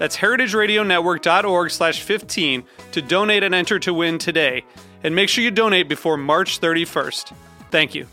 [0.00, 4.64] That's heritageradionetwork.org slash 15 to donate and enter to win today.
[5.04, 7.34] And make sure you donate before March 31st.
[7.70, 8.06] Thank you.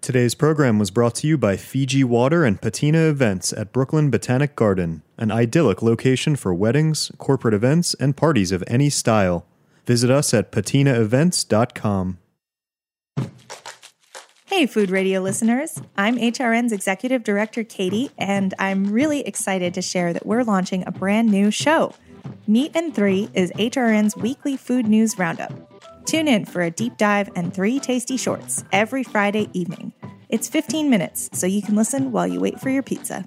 [0.00, 4.56] Today's program was brought to you by Fiji Water and Patina Events at Brooklyn Botanic
[4.56, 9.46] Garden, an idyllic location for weddings, corporate events, and parties of any style.
[9.86, 12.18] Visit us at patinaevents.com.
[14.50, 15.80] Hey, Food Radio listeners.
[15.96, 20.90] I'm HRN's Executive Director, Katie, and I'm really excited to share that we're launching a
[20.90, 21.94] brand new show.
[22.48, 25.52] Meat and Three is HRN's weekly food news roundup.
[26.04, 29.92] Tune in for a deep dive and three tasty shorts every Friday evening.
[30.28, 33.24] It's 15 minutes, so you can listen while you wait for your pizza.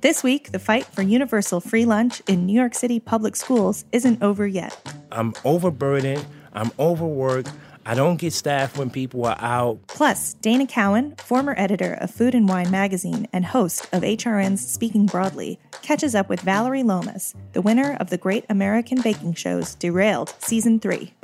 [0.00, 4.22] This week, the fight for universal free lunch in New York City public schools isn't
[4.22, 4.74] over yet.
[5.12, 6.24] I'm overburdened.
[6.54, 7.52] I'm overworked.
[7.88, 9.86] I don't get staff when people are out.
[9.86, 15.06] Plus, Dana Cowan, former editor of Food and Wine magazine and host of HRN's Speaking
[15.06, 20.34] Broadly, catches up with Valerie Lomas, the winner of the Great American Baking Show's Derailed
[20.40, 21.14] Season 3.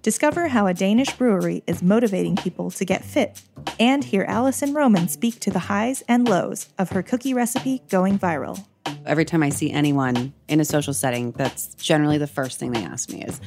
[0.00, 3.42] Discover how a Danish brewery is motivating people to get fit,
[3.78, 8.18] and hear Alison Roman speak to the highs and lows of her cookie recipe going
[8.18, 8.64] viral.
[9.04, 12.82] Every time I see anyone in a social setting, that's generally the first thing they
[12.82, 13.42] ask me is,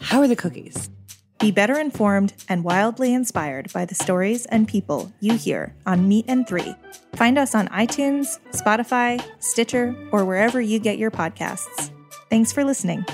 [0.00, 0.88] How are the cookies?
[1.42, 6.26] Be better informed and wildly inspired by the stories and people you hear on Meat
[6.28, 6.72] and Three.
[7.16, 11.90] Find us on iTunes, Spotify, Stitcher, or wherever you get your podcasts.
[12.30, 13.04] Thanks for listening.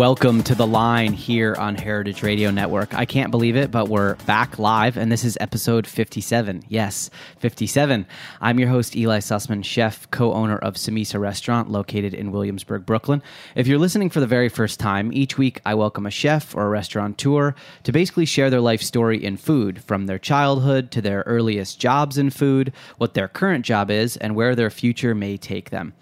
[0.00, 2.94] Welcome to the line here on Heritage Radio Network.
[2.94, 6.62] I can't believe it, but we're back live, and this is episode 57.
[6.68, 8.06] Yes, 57.
[8.40, 13.22] I'm your host, Eli Sussman, chef, co owner of Samesa Restaurant located in Williamsburg, Brooklyn.
[13.54, 16.64] If you're listening for the very first time, each week I welcome a chef or
[16.64, 21.24] a restaurateur to basically share their life story in food, from their childhood to their
[21.26, 25.68] earliest jobs in food, what their current job is, and where their future may take
[25.68, 25.92] them.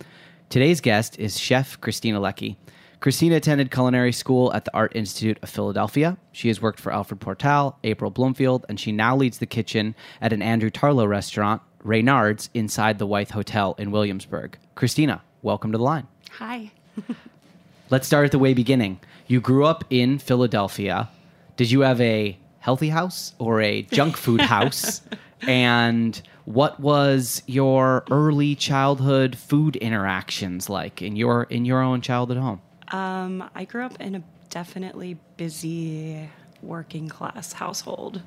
[0.51, 2.55] Today's guest is Chef Christina Lecki.
[3.01, 6.17] Christina attended culinary school at the Art Institute of Philadelphia.
[6.33, 10.33] She has worked for Alfred Portale, April Bloomfield, and she now leads the kitchen at
[10.33, 14.59] an Andrew Tarlow restaurant, Reynard's, inside the Wythe Hotel in Williamsburg.
[14.75, 16.09] Christina, welcome to the line.
[16.39, 16.73] Hi.
[17.91, 18.99] Let's start at the way beginning.
[19.29, 21.09] You grew up in Philadelphia.
[21.57, 25.03] Did you have a healthy house or a junk food house?
[25.43, 32.39] and what was your early childhood food interactions like in your in your own childhood
[32.39, 32.61] home?
[32.91, 36.28] Um, I grew up in a definitely busy
[36.62, 38.22] working class household.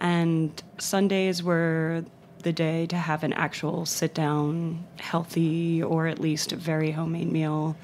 [0.00, 2.04] And Sundays were
[2.42, 7.76] the day to have an actual sit down, healthy, or at least very homemade meal.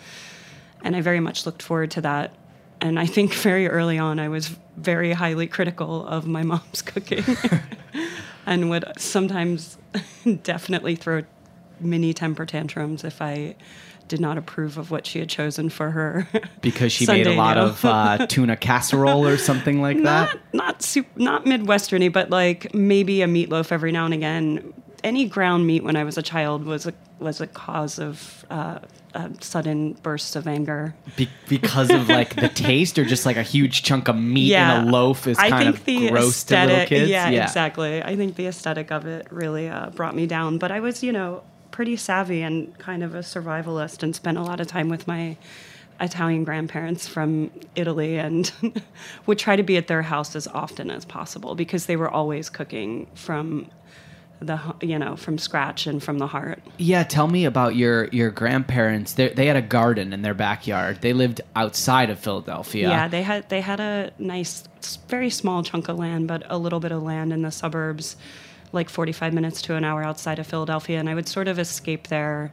[0.82, 2.34] And I very much looked forward to that.
[2.80, 7.24] And I think very early on, I was very highly critical of my mom's cooking
[8.46, 9.78] and would sometimes
[10.42, 11.22] definitely throw
[11.80, 13.54] mini temper tantrums if I
[14.08, 16.28] did not approve of what she had chosen for her.
[16.60, 17.66] Because she made a lot meal.
[17.66, 20.40] of uh, tuna casserole or something like not that.
[20.52, 24.74] not super, not midwesterny, but like maybe a meatloaf every now and again.
[25.04, 28.80] Any ground meat when I was a child was a was a cause of uh,
[29.14, 30.94] uh, sudden bursts of anger.
[31.16, 34.70] Be- because of like the taste, or just like a huge chunk of meat in
[34.70, 37.10] a loaf is I kind think of the gross to little kids.
[37.10, 38.02] Yeah, exactly.
[38.02, 40.58] I think the aesthetic of it really uh, brought me down.
[40.58, 41.42] But I was, you know,
[41.76, 45.36] pretty savvy and kind of a survivalist, and spent a lot of time with my
[46.00, 48.50] Italian grandparents from Italy, and
[49.26, 52.48] would try to be at their house as often as possible because they were always
[52.48, 53.70] cooking from
[54.40, 56.62] the you know from scratch and from the heart.
[56.78, 59.12] Yeah, tell me about your your grandparents.
[59.12, 61.02] They they had a garden in their backyard.
[61.02, 62.88] They lived outside of Philadelphia.
[62.88, 64.64] Yeah, they had they had a nice,
[65.08, 68.16] very small chunk of land, but a little bit of land in the suburbs,
[68.72, 71.58] like forty five minutes to an hour outside of Philadelphia, and I would sort of
[71.58, 72.52] escape there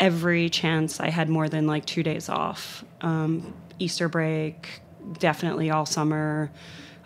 [0.00, 2.84] every chance I had more than like two days off.
[3.00, 4.80] Um, Easter break,
[5.18, 6.50] definitely all summer.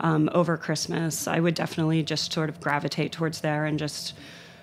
[0.00, 4.14] Um, over Christmas, I would definitely just sort of gravitate towards there and just.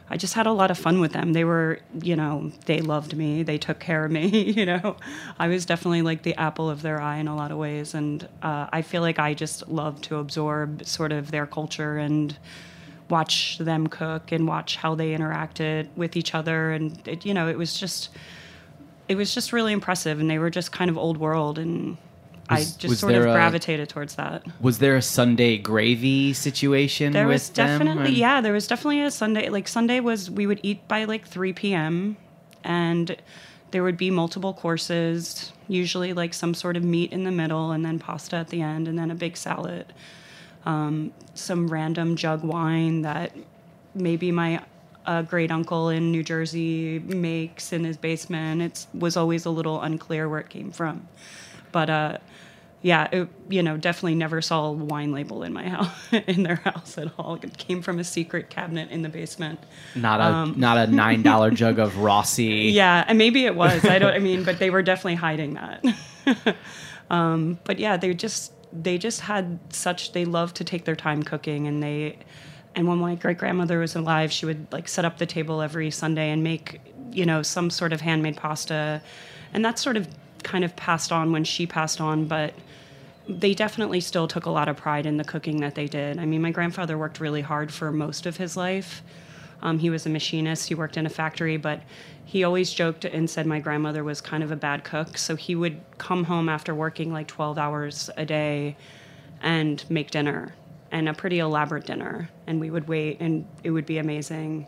[0.07, 1.33] I just had a lot of fun with them.
[1.33, 3.41] They were, you know, they loved me.
[3.41, 4.51] They took care of me.
[4.55, 4.97] You know,
[5.39, 8.29] I was definitely like the apple of their eye in a lot of ways, and
[8.43, 12.37] uh, I feel like I just love to absorb sort of their culture and
[13.09, 16.71] watch them cook and watch how they interacted with each other.
[16.71, 18.09] And it, you know, it was just,
[19.07, 20.19] it was just really impressive.
[20.19, 21.97] And they were just kind of old world, and
[22.49, 24.43] I just sort of there a- gravitated towards that.
[24.59, 29.11] Was there a Sunday gravy situation There was definitely And- yeah, there was definitely a
[29.11, 32.17] Sunday like Sunday was we would eat by like 3 p.m.
[32.63, 33.15] and
[33.71, 37.83] there would be multiple courses, usually like some sort of meat in the middle and
[37.83, 39.91] then pasta at the end and then a big salad.
[40.65, 43.31] Um, some random jug wine that
[43.93, 44.63] maybe my
[45.05, 48.61] uh, great uncle in New Jersey makes in his basement.
[48.61, 51.07] It was always a little unclear where it came from,
[51.71, 52.17] but uh,
[52.81, 55.89] yeah, it, you know, definitely never saw a wine label in my house
[56.27, 57.35] in their house at all.
[57.35, 59.59] It came from a secret cabinet in the basement.
[59.95, 62.69] Not a not a nine dollar jug of Rossi.
[62.69, 63.83] Um, Yeah, and maybe it was.
[63.85, 64.13] I don't.
[64.13, 65.83] I mean, but they were definitely hiding that.
[67.09, 68.51] um, but yeah, they just
[68.83, 70.11] they just had such.
[70.11, 72.17] They loved to take their time cooking, and they.
[72.75, 75.89] And when my great grandmother was alive, she would like set up the table every
[75.91, 76.81] Sunday and make,
[77.11, 79.01] you know, some sort of handmade pasta,
[79.53, 80.07] and that sort of
[80.43, 82.25] kind of passed on when she passed on.
[82.25, 82.53] But
[83.27, 86.19] they definitely still took a lot of pride in the cooking that they did.
[86.19, 89.01] I mean, my grandfather worked really hard for most of his life.
[89.61, 91.81] Um, he was a machinist, he worked in a factory, but
[92.25, 95.17] he always joked and said my grandmother was kind of a bad cook.
[95.17, 98.75] So he would come home after working like 12 hours a day
[99.41, 100.53] and make dinner
[100.91, 102.29] and a pretty elaborate dinner.
[102.47, 104.65] And we would wait, and it would be amazing.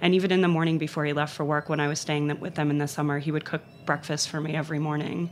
[0.00, 2.54] And even in the morning before he left for work, when I was staying with
[2.54, 5.30] them in the summer, he would cook breakfast for me every morning.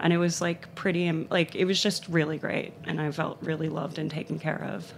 [0.00, 2.72] And it was like pretty, like, it was just really great.
[2.84, 4.92] And I felt really loved and taken care of.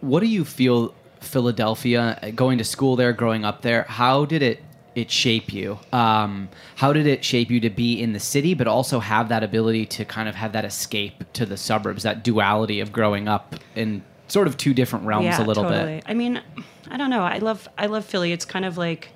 [0.00, 3.84] What do you feel Philadelphia going to school there, growing up there?
[3.84, 4.62] How did it
[4.94, 5.78] it shape you?
[5.92, 9.42] Um, how did it shape you to be in the city, but also have that
[9.42, 13.54] ability to kind of have that escape to the suburbs, that duality of growing up
[13.76, 15.96] in sort of two different realms a little totally.
[15.96, 16.04] bit?
[16.06, 16.42] I mean,
[16.90, 17.22] I don't know.
[17.22, 18.32] I love I love Philly.
[18.32, 19.10] It's kind of like,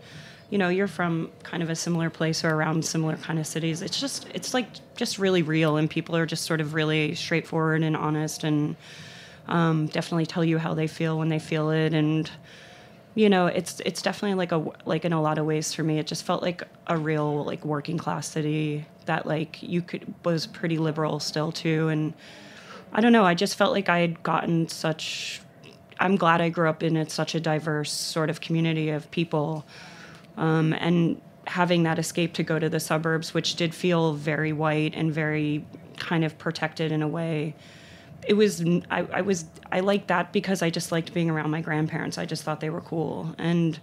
[0.51, 3.83] you know, you're from kind of a similar place or around similar kind of cities.
[3.83, 7.83] It's just it's like just really real, and people are just sort of really straightforward
[7.83, 8.77] and honest, and
[9.47, 12.31] um, definitely tell you how they feel when they feel it, and
[13.15, 15.99] you know, it's it's definitely like a like in a lot of ways for me.
[15.99, 20.47] It just felt like a real like working class city that like you could was
[20.47, 22.15] pretty liberal still too, and
[22.93, 23.25] I don't know.
[23.25, 25.41] I just felt like I had gotten such.
[26.01, 29.65] I'm glad I grew up in such a diverse sort of community of people,
[30.37, 34.95] um, and having that escape to go to the suburbs, which did feel very white
[34.95, 35.65] and very
[35.99, 37.55] kind of protected in a way.
[38.27, 41.61] It was I, I was I liked that because I just liked being around my
[41.61, 42.19] grandparents.
[42.19, 43.79] I just thought they were cool and.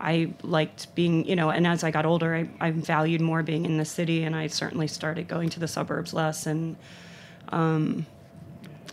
[0.00, 3.64] I liked being, you know, and as I got older, I, I valued more being
[3.64, 6.46] in the city, and I certainly started going to the suburbs less.
[6.46, 6.76] And
[7.50, 8.04] um,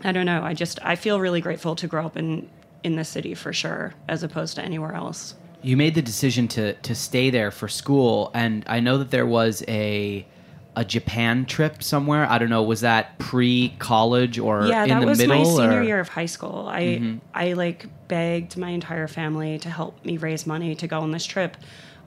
[0.03, 0.43] I don't know.
[0.43, 2.47] I just I feel really grateful to grow up in
[2.83, 5.35] in the city for sure, as opposed to anywhere else.
[5.63, 9.25] You made the decision to to stay there for school, and I know that there
[9.25, 10.25] was a
[10.75, 12.25] a Japan trip somewhere.
[12.25, 12.63] I don't know.
[12.63, 15.37] Was that pre college or yeah, in that was middle?
[15.37, 16.67] my senior or- year of high school.
[16.69, 17.17] I mm-hmm.
[17.33, 21.25] I like begged my entire family to help me raise money to go on this
[21.25, 21.57] trip.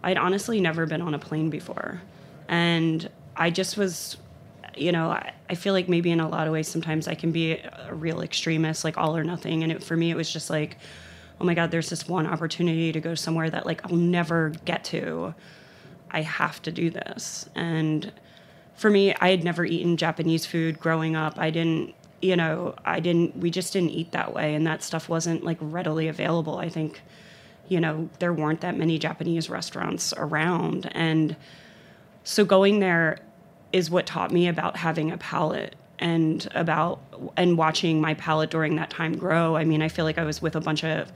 [0.03, 2.01] I'd honestly never been on a plane before,
[2.49, 4.17] and I just was.
[4.77, 7.31] You know, I, I feel like maybe in a lot of ways sometimes I can
[7.31, 9.63] be a, a real extremist, like all or nothing.
[9.63, 10.79] And it, for me, it was just like,
[11.41, 14.83] oh my God, there's this one opportunity to go somewhere that like I'll never get
[14.87, 15.33] to.
[16.11, 17.49] I have to do this.
[17.55, 18.11] And
[18.75, 21.39] for me, I had never eaten Japanese food growing up.
[21.39, 24.55] I didn't, you know, I didn't, we just didn't eat that way.
[24.55, 26.59] And that stuff wasn't like readily available.
[26.59, 27.01] I think,
[27.69, 30.91] you know, there weren't that many Japanese restaurants around.
[30.93, 31.37] And
[32.25, 33.19] so going there
[33.73, 37.01] is what taught me about having a palate and about
[37.37, 39.57] and watching my palate during that time grow.
[39.57, 41.13] I mean, I feel like I was with a bunch of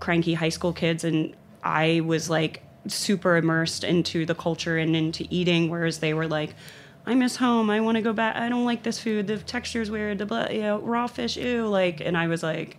[0.00, 5.26] cranky high school kids and I was like super immersed into the culture and into
[5.30, 6.54] eating whereas they were like
[7.06, 7.68] I miss home.
[7.70, 8.36] I want to go back.
[8.36, 9.26] I don't like this food.
[9.26, 10.18] The texture's weird.
[10.18, 11.66] The blah, you know, raw fish, ew.
[11.66, 12.78] Like, and I was like,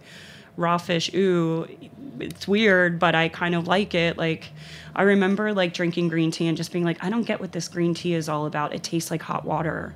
[0.57, 1.67] raw fish, ooh,
[2.19, 4.17] it's weird, but I kind of like it.
[4.17, 4.49] Like,
[4.95, 7.67] I remember like drinking green tea and just being like, I don't get what this
[7.67, 8.73] green tea is all about.
[8.73, 9.95] It tastes like hot water.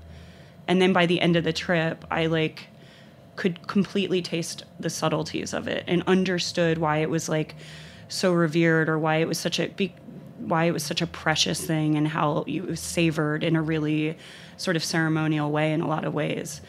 [0.67, 2.67] And then by the end of the trip, I like
[3.35, 7.55] could completely taste the subtleties of it and understood why it was like
[8.09, 9.93] so revered or why it was such a be,
[10.39, 14.17] why it was such a precious thing and how it was savored in a really
[14.57, 16.61] sort of ceremonial way in a lot of ways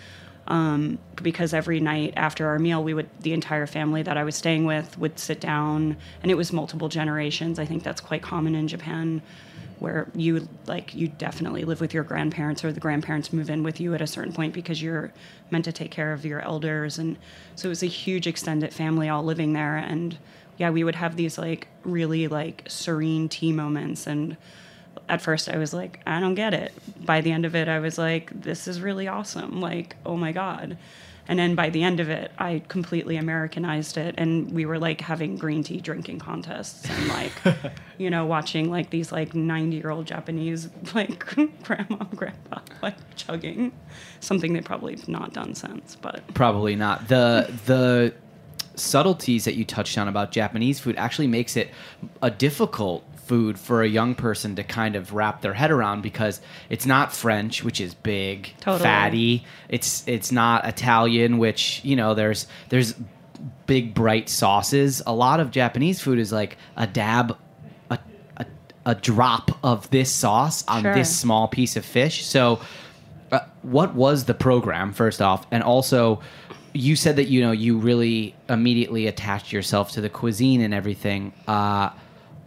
[0.50, 4.35] um, because every night after our meal, we would the entire family that I was
[4.35, 7.59] staying with would sit down, and it was multiple generations.
[7.59, 9.23] I think that's quite common in Japan,
[9.79, 13.81] where you like you definitely live with your grandparents, or the grandparents move in with
[13.81, 15.12] you at a certain point because you're
[15.50, 17.17] meant to take care of your elders, and
[17.55, 20.19] so it was a huge extended family all living there, and
[20.61, 24.37] yeah, we would have these like really like serene tea moments and
[25.09, 26.73] at first I was like, I don't get it.
[27.05, 29.62] By the end of it, I was like, this is really awesome.
[29.62, 30.76] Like, oh my God.
[31.26, 34.17] And then by the end of it, I completely Americanized it.
[34.19, 37.33] And we were like having green tea drinking contests and like,
[37.99, 41.25] you know, watching like these like 90 year old Japanese, like
[41.64, 43.73] grandma grandpa, like chugging
[44.21, 47.09] something they probably have not done since, but Probably not.
[47.09, 48.12] The the
[48.81, 51.71] subtleties that you touched on about Japanese food actually makes it
[52.23, 56.41] a difficult food for a young person to kind of wrap their head around because
[56.69, 58.83] it's not French, which is big, Totally.
[58.83, 59.45] fatty.
[59.69, 62.95] It's it's not Italian, which you know there's there's
[63.67, 65.01] big bright sauces.
[65.07, 67.37] A lot of Japanese food is like a dab,
[67.91, 67.99] a
[68.37, 68.47] a,
[68.85, 70.95] a drop of this sauce on Sure.
[70.95, 72.27] this small piece of fish.
[72.27, 72.61] So,
[73.31, 76.21] uh, what was the program first off, and also.
[76.73, 81.33] You said that you know you really immediately attached yourself to the cuisine and everything.
[81.49, 81.91] Uh,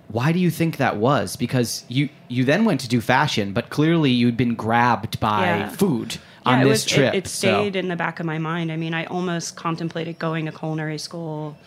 [0.08, 1.36] why do you think that was?
[1.36, 5.70] Because you you then went to do fashion, but clearly you'd been grabbed by Yeah.
[5.70, 7.13] food on this was, trip.
[7.13, 8.72] It, it so- stayed in the back of my mind.
[8.72, 11.58] I mean, I almost contemplated going to culinary school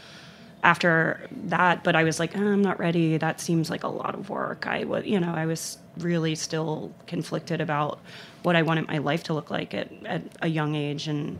[0.63, 3.17] after that, but I was like, "Uh, I'm not ready.
[3.19, 4.67] That seems like a lot of work.
[4.67, 8.01] I was, you know, I was really still conflicted about
[8.43, 11.09] what I wanted my life to look like at, at a young age.
[11.09, 11.39] And,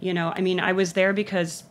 [0.00, 1.64] you know, I mean, I was there because,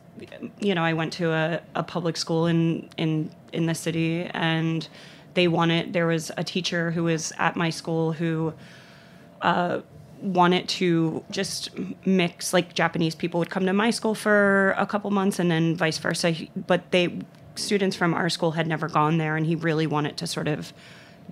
[0.60, 4.88] you know, I went to a, a public school in, in, in the city and
[5.34, 8.53] they wanted, there was a teacher who was at my school who,
[9.41, 9.82] uh,
[10.22, 11.70] wanted to just
[12.05, 15.75] mix like Japanese people would come to my school for a couple months and then
[15.75, 16.34] vice versa.
[16.55, 17.20] But they
[17.55, 20.74] students from our school had never gone there and he really wanted to sort of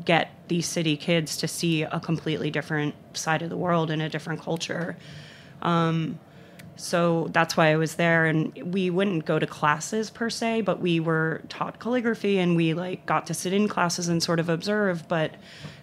[0.05, 4.09] get these city kids to see a completely different side of the world and a
[4.09, 4.97] different culture
[6.75, 8.25] so that's why I was there.
[8.25, 12.73] And we wouldn't go to classes per se but we were taught calligraphy and we
[12.73, 15.07] like got to sit in classes and sort of observe.
[15.07, 15.35] But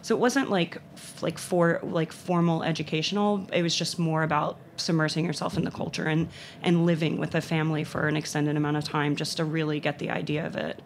[0.03, 0.79] so it wasn't like
[1.23, 3.47] like for like formal educational.
[3.53, 6.29] It was just more about submersing yourself in the culture and
[6.63, 9.99] and living with a family for an extended amount of time just to really get
[9.99, 10.83] the idea of it.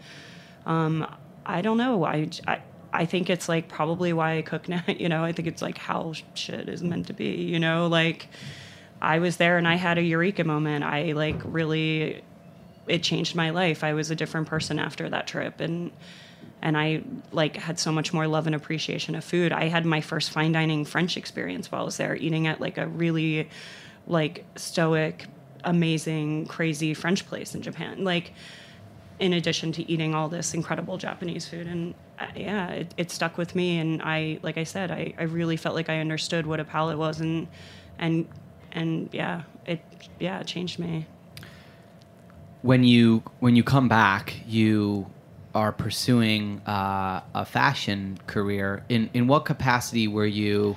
[0.67, 1.07] Um
[1.47, 2.05] I don't know.
[2.05, 4.83] I, I I think it's like probably why I cook now.
[4.87, 7.87] You know I think it's like how shit is meant to be you know?
[7.87, 8.29] Like
[9.05, 10.85] I was there and I had a eureka moment.
[10.85, 12.23] I like really
[12.87, 13.85] it changed my life.
[13.85, 15.93] I was a different person after that trip and
[16.63, 19.53] and I like had so much more love and appreciation of food.
[19.53, 22.79] I had my first fine dining French experience while I was there eating at like
[22.79, 23.51] a really
[24.07, 25.27] like stoic,
[25.63, 28.05] amazing, crazy French place in Japan.
[28.05, 28.33] Like
[29.19, 31.67] in addition to eating all this incredible Japanese food.
[31.67, 33.79] And uh, yeah, it, it stuck with me.
[33.79, 36.99] And I, like I said, I, I really felt like I understood what a palate
[36.99, 37.21] was.
[37.21, 37.47] And,
[37.99, 38.27] and,
[38.75, 39.81] and yeah, it,
[40.19, 41.07] yeah, it changed me.
[42.63, 45.07] when you when you come back, you
[45.55, 48.83] are pursuing uh, a fashion career.
[48.89, 50.77] In in what capacity were you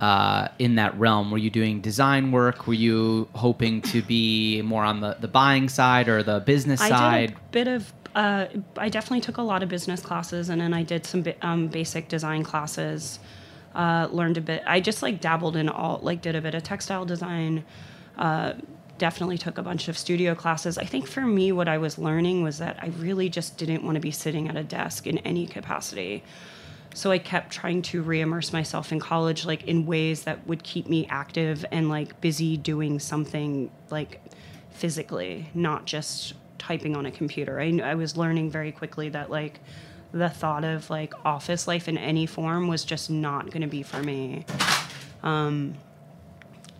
[0.00, 1.30] uh, in that realm?
[1.30, 2.66] Were you doing design work?
[2.66, 6.88] Were you hoping to be more on the, the buying side or the business I
[6.88, 7.28] side?
[7.28, 7.92] did a bit of.
[8.14, 8.46] Uh,
[8.78, 12.08] I definitely took a lot of business classes, and then I did some um, basic
[12.08, 13.18] design classes.
[13.76, 14.62] Uh, learned a bit.
[14.66, 17.62] I just like dabbled in all, like did a bit of textile design.
[18.16, 18.54] Uh,
[18.96, 20.78] definitely took a bunch of studio classes.
[20.78, 23.96] I think for me, what I was learning was that I really just didn't want
[23.96, 26.24] to be sitting at a desk in any capacity.
[26.94, 30.88] So I kept trying to re-immerse myself in college, like in ways that would keep
[30.88, 34.22] me active and like busy doing something like
[34.70, 37.60] physically, not just typing on a computer.
[37.60, 39.60] I, I was learning very quickly that like
[40.12, 43.82] the thought of like office life in any form was just not going to be
[43.82, 44.44] for me.
[45.22, 45.74] Um,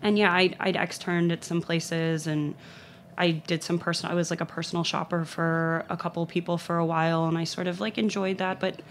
[0.01, 2.55] and yeah, I'd, I'd externed at some places and
[3.17, 6.77] I did some personal, I was like a personal shopper for a couple people for
[6.77, 8.59] a while and I sort of like enjoyed that.
[8.59, 8.81] But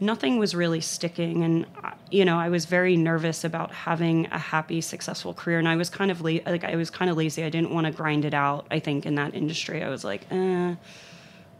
[0.00, 4.38] nothing was really sticking and uh, you know i was very nervous about having a
[4.38, 7.42] happy successful career and i was kind of la- like i was kind of lazy
[7.42, 10.26] i didn't want to grind it out i think in that industry i was like
[10.30, 10.74] eh,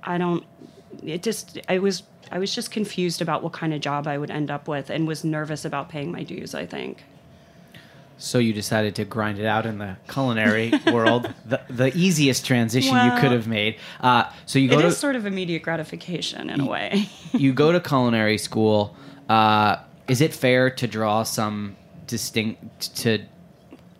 [0.02, 0.44] i don't
[1.04, 4.30] it just i was i was just confused about what kind of job i would
[4.30, 7.04] end up with and was nervous about paying my dues i think
[8.18, 12.94] So you decided to grind it out in the culinary world, the, the easiest transition
[12.96, 13.76] you could have made.
[14.00, 17.72] Uh, so you It go is sort of immediate gratification in a way you go
[17.72, 18.96] to culinary school.
[19.28, 19.76] Uh,
[20.08, 21.76] is it fair to draw some
[22.06, 23.18] distinct to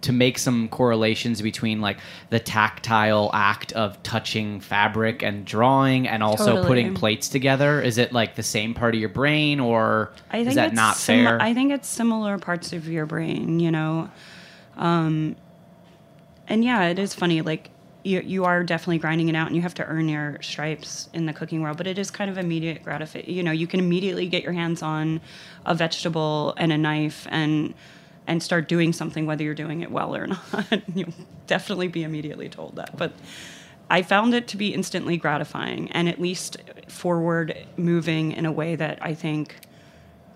[0.07, 1.99] to make some correlations between like
[2.31, 6.67] the tactile act of touching fabric and drawing, and also Totally.
[6.67, 7.83] putting plates together?
[7.83, 10.97] Is it like the same part of your brain, or I think is that not
[10.97, 11.43] sim- fair?
[11.43, 14.09] I think it's similar parts of your brain, you know.
[14.77, 15.35] Um,
[16.47, 17.43] and yeah, it is funny.
[17.43, 17.71] Like
[18.05, 21.27] you, you are definitely grinding it out, and you have to earn your stripes in
[21.27, 21.79] the cooking world.
[21.79, 23.35] But it is kind of immediate gratification.
[23.35, 25.21] You know, you can immediately get your hands on
[25.65, 27.75] a vegetable and a knife, and
[28.27, 30.67] and start doing something, whether you're doing it well or not.
[30.95, 31.13] You'll
[31.47, 32.97] definitely be immediately told that.
[32.97, 33.13] But
[33.89, 36.57] I found it to be instantly gratifying and at least
[36.89, 39.55] forward moving in a way that I think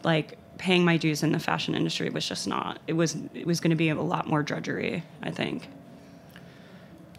[0.04, 2.78] like paying my dues in the fashion industry was just not.
[2.86, 5.68] It was it was going to be a lot more drudgery, I think.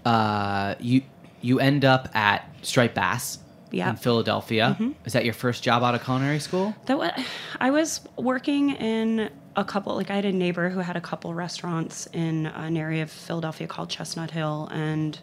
[0.06, 1.02] uh, you
[1.42, 3.40] you end up at Striped Bass
[3.90, 4.76] in Philadelphia.
[4.80, 4.92] Mm-hmm.
[5.06, 6.76] Is that your first job out of culinary school?
[6.86, 7.12] That was,
[7.60, 11.34] I was working in a couple like I had a neighbor who had a couple
[11.34, 15.20] restaurants in an area of Philadelphia called Chestnut Hill and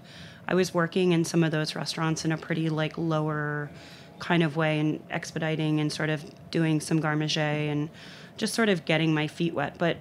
[0.46, 3.70] I was working in some of those restaurants in a pretty like lower
[4.18, 7.90] kind of way and expediting and sort of doing some garde and
[8.36, 9.76] just sort of getting my feet wet.
[9.78, 9.98] But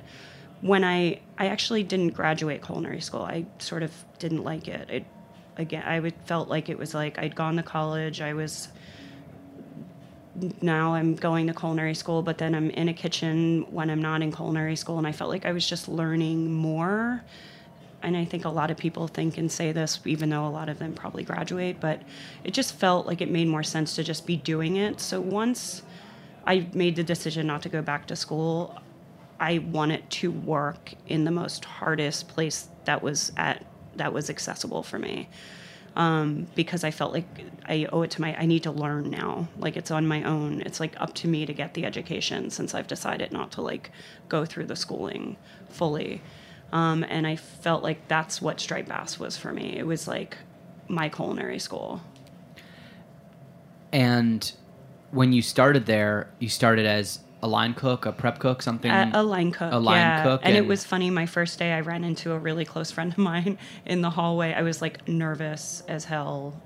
[0.61, 3.21] when I I actually didn't graduate culinary school.
[3.21, 4.89] I sort of didn't like it.
[4.89, 5.05] It
[5.55, 8.21] again I would felt like it was like I'd gone to college.
[8.21, 8.69] I was
[10.61, 14.21] now I'm going to culinary school, but then I'm in a kitchen when I'm not
[14.21, 17.23] in culinary school, and I felt like I was just learning more.
[18.03, 20.69] And I think a lot of people think and say this, even though a lot
[20.69, 22.01] of them probably graduate, but
[22.43, 24.99] it just felt like it made more sense to just be doing it.
[25.01, 25.81] So once
[26.45, 28.79] I made the decision not to go back to school,
[29.39, 33.65] I wanted to work in the most hardest place that was at
[33.95, 35.27] that was accessible for me
[35.97, 37.25] um, because I felt like
[37.65, 38.39] I owe it to my.
[38.39, 39.47] I need to learn now.
[39.57, 40.61] Like it's on my own.
[40.61, 43.89] It's like up to me to get the education since I've decided not to like
[44.29, 45.37] go through the schooling
[45.69, 46.21] fully.
[46.71, 49.75] Um, and I felt like that's what Striped Bass was for me.
[49.75, 50.37] It was like
[50.87, 52.01] my culinary school.
[53.91, 54.51] And
[55.09, 58.89] when you started there, you started as a line cook, a prep cook, something.
[58.89, 59.71] A, a line cook.
[59.71, 60.23] A line yeah.
[60.23, 61.09] cook, And, it was funny.
[61.09, 64.53] My first day, I ran into a really close friend of mine in the hallway.
[64.53, 66.59] I was like nervous as hell,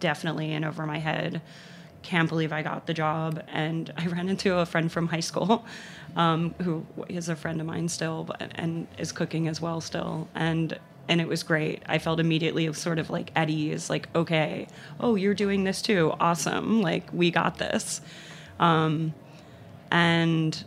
[0.00, 1.40] definitely in over my head.
[2.02, 3.42] Can't believe I got the job.
[3.48, 5.64] And I ran into a friend from high school
[6.16, 10.28] um, who is a friend of mine still but, and is cooking as well still.
[10.34, 10.78] And
[11.10, 11.82] and it was great.
[11.86, 14.68] I felt immediately sort of like at ease, like, okay,
[15.00, 16.12] oh, you're doing this too.
[16.20, 16.82] Awesome.
[16.82, 18.02] Like, we got this.
[18.60, 19.14] Um,
[19.90, 20.64] and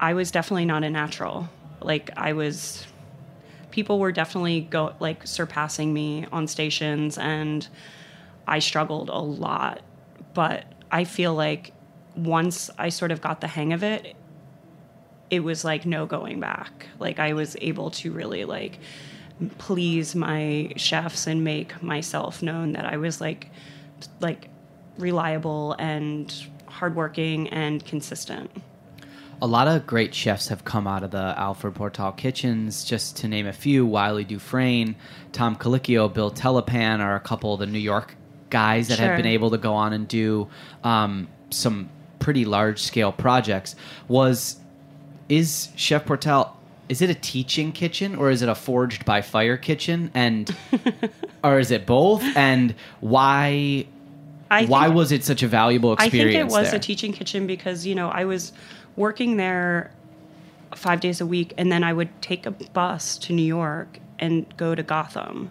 [0.00, 1.48] I was definitely not a natural.
[1.80, 2.86] Like I was
[3.70, 7.66] people were definitely go like surpassing me on stations and
[8.46, 9.80] I struggled a lot.
[10.34, 11.72] But I feel like
[12.14, 14.14] once I sort of got the hang of it,
[15.30, 16.86] it was like no going back.
[16.98, 18.78] Like I was able to really like
[19.58, 23.50] please my chefs and make myself known that I was like
[24.20, 24.48] like
[24.98, 26.32] reliable and
[26.72, 28.50] hardworking and consistent.
[29.40, 33.28] a lot of great chefs have come out of the Alfred Portale kitchens, just to
[33.28, 33.84] name a few.
[33.84, 34.94] Wylie Dufresne,
[35.32, 38.14] Tom Colicchio, Bill Telepan are a couple of the New York
[38.50, 40.48] guys that have been able to go on and do
[40.84, 41.88] um, some
[42.20, 43.74] pretty large scale projects.
[44.08, 44.60] Was
[45.28, 46.56] is Chef Portale?
[46.88, 50.10] Is it a teaching kitchen or is it a forged by fire kitchen?
[50.14, 50.54] And
[51.44, 52.22] or is it both?
[52.36, 53.86] And why?
[54.52, 56.36] I why think- was it such a valuable experience?
[56.36, 56.76] I think it was there?
[56.76, 58.52] a teaching kitchen because you know I was
[58.96, 59.90] working there
[60.74, 64.46] five days a week, and then I would take a bus to New York and
[64.58, 65.50] go to Gotham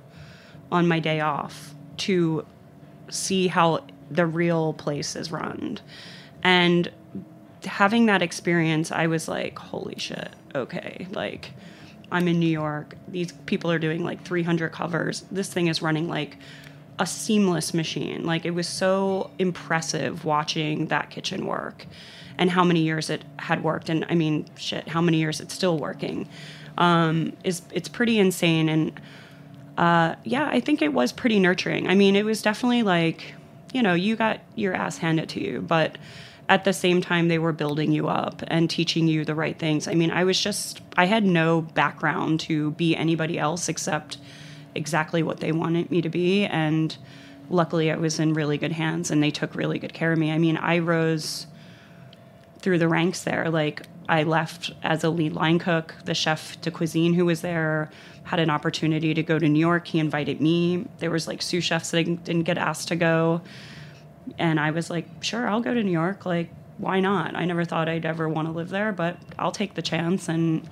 [0.72, 2.46] on my day off to
[3.10, 5.80] see how the real place is run,
[6.44, 6.92] and
[7.66, 11.52] having that experience, I was like, holy shit, okay, like.
[12.14, 12.98] I'm in New York.
[13.08, 15.24] These people are doing like 300 covers.
[15.32, 16.36] This thing is running like
[17.00, 18.26] a seamless machine.
[18.26, 21.86] Like it was so impressive watching that kitchen work
[22.38, 25.54] and how many years it had worked and I mean shit, how many years it's
[25.54, 26.28] still working.
[26.78, 29.00] Um is it's pretty insane and
[29.78, 31.88] uh yeah, I think it was pretty nurturing.
[31.88, 33.36] I mean, it was definitely like,
[33.74, 35.98] you know, you got your ass handed to you, but
[36.50, 39.88] at the same time they were building you up and teaching you the right things.
[39.88, 44.18] I mean, I was just I had no background to be anybody else except
[44.76, 46.98] exactly what they wanted me to be and
[47.50, 50.32] luckily I was in really good hands and they took really good care of me.
[50.32, 51.48] I mean, I rose
[52.60, 53.50] through the ranks there.
[53.50, 55.96] Like I left as a lead line cook.
[56.06, 57.92] The chef de cuisine who was there
[58.24, 59.88] had an opportunity to go to New York.
[59.88, 60.88] He invited me.
[61.00, 63.42] There was like sous chefs that didn't get asked to go
[64.38, 66.26] and I was like, sure, I'll go to New York.
[66.26, 67.36] Like, why not?
[67.36, 70.30] I never thought I'd ever want to live there, but I'll take the chance.
[70.30, 70.68] And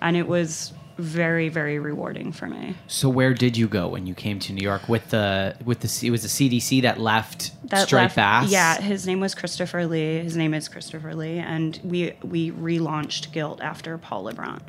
[0.00, 2.74] and it was very very rewarding for me.
[2.88, 6.06] So where did you go when you came to New York with the with the
[6.06, 8.50] it was the CDC that left That left- Bass?
[8.50, 10.18] Yeah, his name was Christopher Lee.
[10.18, 14.60] His name is Christopher Lee, and we we relaunched Gilt after Paul Liebrandt.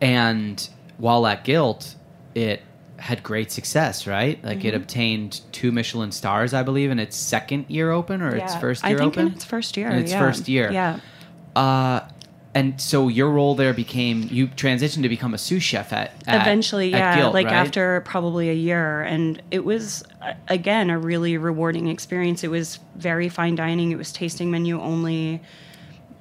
[0.00, 1.94] And while at Gilt,
[2.34, 2.62] it
[2.96, 4.42] had great success, right?
[4.44, 4.68] Like Mm-hmm.
[4.68, 8.60] it obtained two Michelin stars, I believe, in its second year open or its Yeah,
[8.60, 9.26] first I year think open.
[9.28, 9.88] in its first year.
[9.90, 10.18] In its yeah.
[10.20, 10.70] first year.
[10.72, 11.00] Yeah.
[11.56, 12.00] Uh,
[12.54, 16.42] and so your role there became you transitioned to become a sous chef at, at
[16.42, 17.54] eventually at yeah like right?
[17.54, 19.02] after probably a year.
[19.02, 20.04] And it was
[20.48, 22.44] again a really rewarding experience.
[22.44, 23.90] It was very fine dining.
[23.90, 25.40] It was tasting menu only.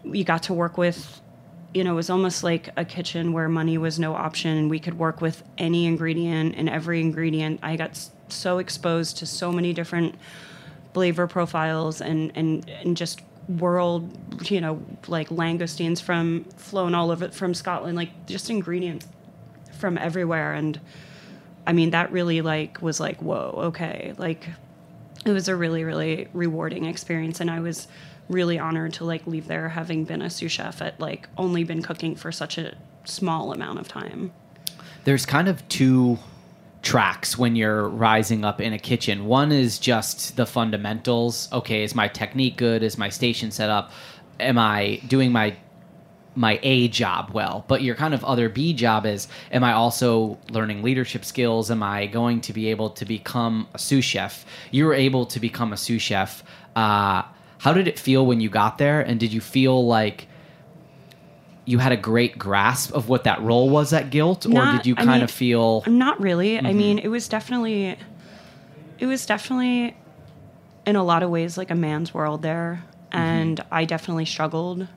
[0.05, 1.19] You got to work with
[1.73, 4.57] you know it was almost like a kitchen where money was no option.
[4.57, 7.59] And we could work with any ingredient and every ingredient.
[7.61, 10.15] I got so exposed to so many different
[10.93, 14.17] flavor profiles and and and just world
[14.49, 19.07] you know like langoustines from flown all over from Scotland like just ingredients
[19.77, 20.53] from everywhere.
[20.53, 20.79] And
[21.65, 24.13] I mean that really like was like whoa okay.
[24.17, 24.47] Like
[25.25, 27.39] it was a really really rewarding experience.
[27.39, 27.87] And I was
[28.29, 31.81] really honored to like leave there having been a sous chef at like only been
[31.81, 34.31] cooking for such a small amount of time.
[35.03, 36.19] There's kind of two
[36.81, 39.25] tracks when you're rising up in a kitchen.
[39.25, 41.47] One is just the fundamentals.
[41.53, 42.83] Okay, is my technique good?
[42.83, 43.91] Is my station set up?
[44.39, 45.55] Am I doing my
[46.33, 47.65] my A job well?
[47.67, 51.69] But your kind of other B job is am I also learning leadership skills?
[51.69, 54.45] Am I going to be able to become a sous chef?
[54.71, 56.43] You were able to become a sous chef.
[56.75, 57.23] Uh,
[57.59, 59.01] how did it feel when you got there?
[59.01, 60.27] And did you feel like
[61.65, 64.95] you had a great grasp of what that role was at Gilt, or did you
[64.97, 65.83] I kind mean, of feel?
[65.87, 66.55] Not really.
[66.57, 66.65] Mm-hmm.
[66.65, 67.97] I mean, it was definitely,
[68.99, 69.95] it was definitely,
[70.85, 73.17] in a lot of ways, like a man's world there, Mm-hmm.
[73.19, 74.87] and I definitely struggled.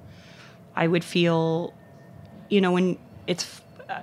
[0.76, 1.74] I would feel,
[2.48, 2.96] you know, when
[3.26, 3.60] it's,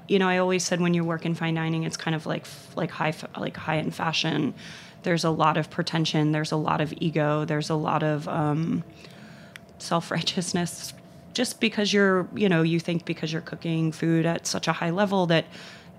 [0.10, 2.46] you know, I always said when you work in fine dining, it's kind of like
[2.76, 4.54] like high like high end fashion.
[5.04, 6.34] There's a lot of pretension.
[6.34, 7.46] There's a lot of ego.
[7.46, 8.84] There's a lot of um,
[9.78, 10.94] self righteousness
[11.34, 14.90] just because you're you know you think because you're cooking food at such a high
[14.90, 15.46] level that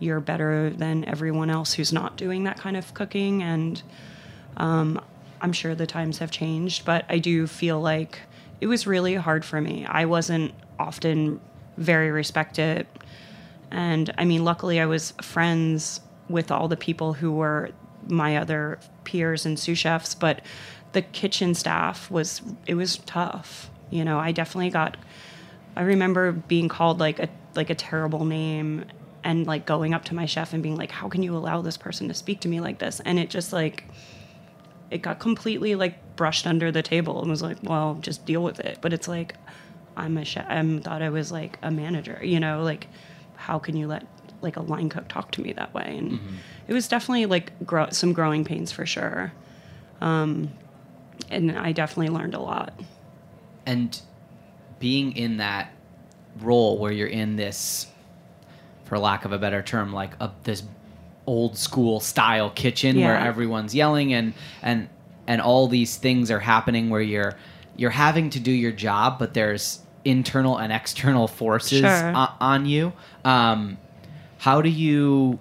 [0.03, 3.43] you're better than everyone else who's not doing that kind of cooking.
[3.43, 3.81] And
[4.57, 5.01] um,
[5.41, 8.21] i'm sure the times have changed but i do feel like
[8.61, 9.85] it was really hard for me.
[9.87, 11.41] I wasn't often
[11.77, 12.87] very respected.
[13.71, 17.71] And i mean luckily i was friends with all the people who were
[18.09, 20.43] my other peers and sous chefs but
[20.93, 23.71] the kitchen staff was it was tough.
[23.91, 24.97] You know i definitely got
[25.77, 28.85] i remember being called like a like a terrible name
[29.25, 31.77] and like going up to my chef and being like how can you allow this
[31.77, 33.01] person to speak to me like this?
[33.05, 33.85] And it just like
[34.91, 38.61] it got completely like brushed under the table and was like well just deal with
[38.61, 38.79] it.
[38.81, 39.37] But it's like
[39.95, 42.87] i'm a chef i thought i was like a manager you know like
[43.37, 44.07] how can you let
[44.43, 45.97] like a line cook talk to me that way?
[45.99, 46.21] And
[46.67, 49.33] it was definitely like grow- some growing pains for sure.
[50.01, 50.51] Um,
[51.31, 52.79] and i definitely learned a lot.
[53.65, 54.01] And
[54.83, 55.71] being in that
[56.41, 57.87] role where you're in this
[58.85, 60.65] for lack of a better term like a, this
[61.27, 64.89] old school style kitchen where everyone's yelling and and
[65.29, 67.35] and all these things are happening where you're
[67.77, 72.13] you're having to do your job but there's internal and external forces Sure.
[72.17, 72.93] o- on you.
[73.25, 73.79] Um
[74.39, 75.39] how do you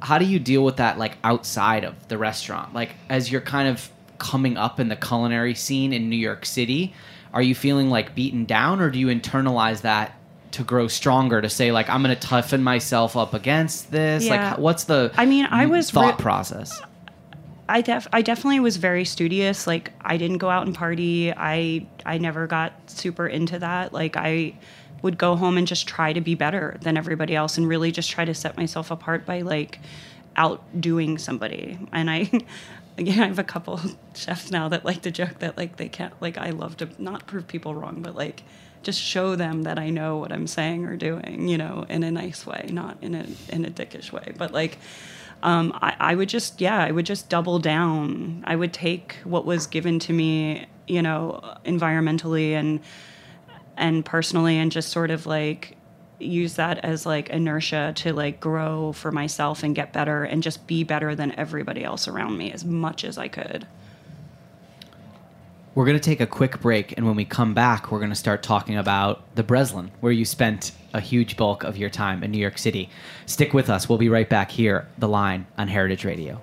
[0.00, 2.72] how do you deal with that like outside of the restaurant?
[2.74, 6.94] Like as you're kind of coming up in the culinary scene in new york city
[7.32, 10.14] are you feeling like beaten down or do you internalize that
[10.52, 14.50] to grow stronger to say like i'm gonna toughen myself up against this Yeah.
[14.50, 16.80] like what's the I mean, I was thought re- process
[17.68, 19.66] I def I definitely was very studious.
[19.66, 21.32] Like I didn't go out and party.
[21.32, 23.94] I I never got super into that.
[23.94, 24.54] Like I
[25.00, 28.10] would go home and just try to be better than everybody else and really just
[28.10, 29.78] try to set myself apart by like
[30.36, 31.78] outdoing somebody.
[31.92, 32.30] And I
[32.98, 33.80] again I have a couple
[34.14, 37.26] chefs now that like to joke that like they can't like I love to not
[37.26, 38.42] prove people wrong, but like
[38.82, 42.10] just show them that I know what I'm saying or doing, you know, in a
[42.10, 44.32] nice way, not in a in a dickish way.
[44.36, 44.78] But like
[45.42, 49.44] um, I, I would just yeah i would just double down i would take what
[49.44, 52.80] was given to me you know environmentally and
[53.76, 55.76] and personally and just sort of like
[56.22, 60.66] use that as like inertia to like grow for myself and get better and just
[60.66, 63.66] be better than everybody else around me as much as i could
[65.74, 68.14] We're going to take a quick break, and when we come back, we're going to
[68.14, 72.30] start talking about the Breslin, where you spent a huge bulk of your time in
[72.30, 72.90] New York City.
[73.24, 73.88] Stick with us.
[73.88, 76.42] We'll be right back here, The Line on Heritage Radio.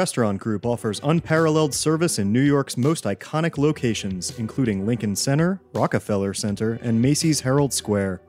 [0.00, 6.32] Restaurant Group offers unparalleled service in New York's most iconic locations, including Lincoln Center, Rockefeller
[6.32, 8.22] Center, and Macy's Herald Square.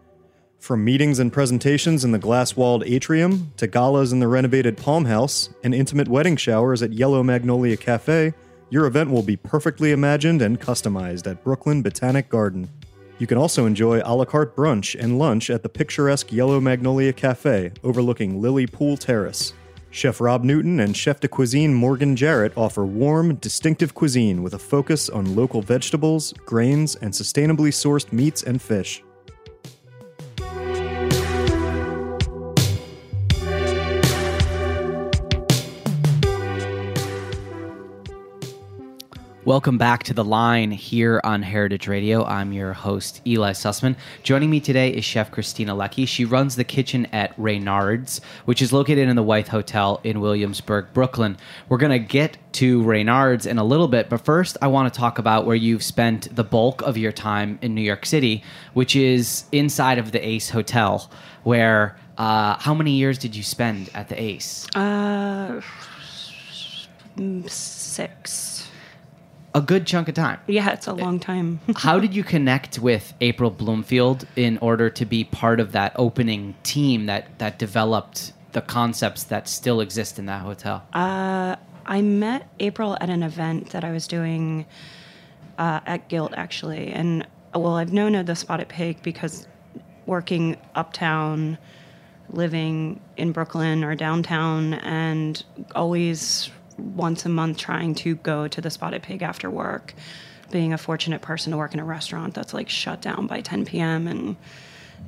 [0.59, 5.05] From meetings and presentations in the glass walled atrium, to galas in the renovated Palm
[5.05, 8.33] House, and intimate wedding showers at Yellow Magnolia Cafe,
[8.69, 12.69] your event will be perfectly imagined and customized at Brooklyn Botanic Garden.
[13.17, 17.13] You can also enjoy a la carte brunch and lunch at the picturesque Yellow Magnolia
[17.13, 19.53] Cafe overlooking Lily Pool Terrace.
[19.93, 24.57] Chef Rob Newton and Chef de Cuisine Morgan Jarrett offer warm, distinctive cuisine with a
[24.57, 29.03] focus on local vegetables, grains, and sustainably sourced meats and fish.
[39.51, 42.23] Welcome back to The Line here on Heritage Radio.
[42.23, 43.97] I'm your host, Eli Sussman.
[44.23, 46.07] Joining me today is Chef Christina Lecki.
[46.07, 50.93] She runs the kitchen at Reynard's, which is located in the Wythe Hotel in Williamsburg,
[50.93, 51.35] Brooklyn.
[51.67, 54.97] We're going to get to Reynard's in a little bit, but first, I want to
[54.97, 58.95] talk about where you've spent the bulk of your time in New York City, which
[58.95, 61.11] is inside of the Ace Hotel,
[61.43, 64.65] where uh, how many years did you spend at the Ace?
[64.75, 65.59] uh
[67.47, 68.60] six
[69.53, 70.39] A good chunk of time.
[70.47, 75.05] yeah it's a long time How did you connect with April Bloomfield in order to
[75.05, 80.25] be part of that opening team that that developed the concepts that still exist in
[80.27, 80.83] that hotel?
[80.93, 84.65] Uh, I met April at an event that I was doing
[85.57, 86.91] uh, at Gilt, actually.
[86.91, 89.47] And well, I've known of the Spotted Pig because
[90.05, 91.57] working uptown,
[92.29, 95.43] living in Brooklyn or downtown, and
[95.75, 96.49] always
[96.81, 99.93] once a month trying to go to the Spotted Pig after work.
[100.51, 103.65] Being a fortunate person to work in a restaurant that's like shut down by 10
[103.65, 104.07] p.m.
[104.07, 104.35] and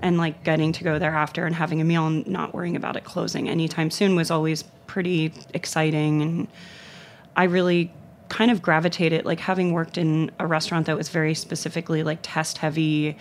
[0.02, 2.96] and like getting to go there after and having a meal and not worrying about
[2.96, 6.48] it closing anytime soon was always pretty exciting and
[7.36, 7.92] i really
[8.30, 12.58] kind of gravitated like having worked in a restaurant that was very specifically like test
[12.58, 13.16] heavy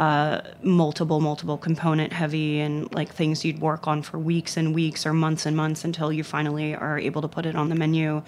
[0.00, 5.04] uh, multiple multiple component heavy and like things you'd work on for weeks and weeks
[5.04, 8.22] or months and months until you finally are able to put it on the menu.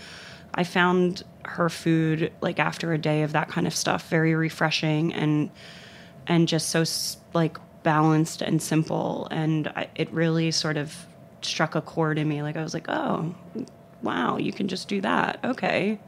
[0.54, 5.14] I found her food like after a day of that kind of stuff very refreshing
[5.14, 5.50] and
[6.26, 6.84] and just so
[7.32, 9.26] like balanced and simple.
[9.30, 10.94] And I, it really sort of
[11.44, 13.34] struck a chord in me like i was like oh
[14.02, 15.98] wow you can just do that okay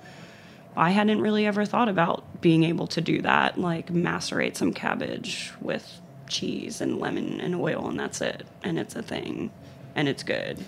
[0.76, 5.52] i hadn't really ever thought about being able to do that like macerate some cabbage
[5.60, 9.50] with cheese and lemon and oil and that's it and it's a thing
[9.94, 10.64] and it's good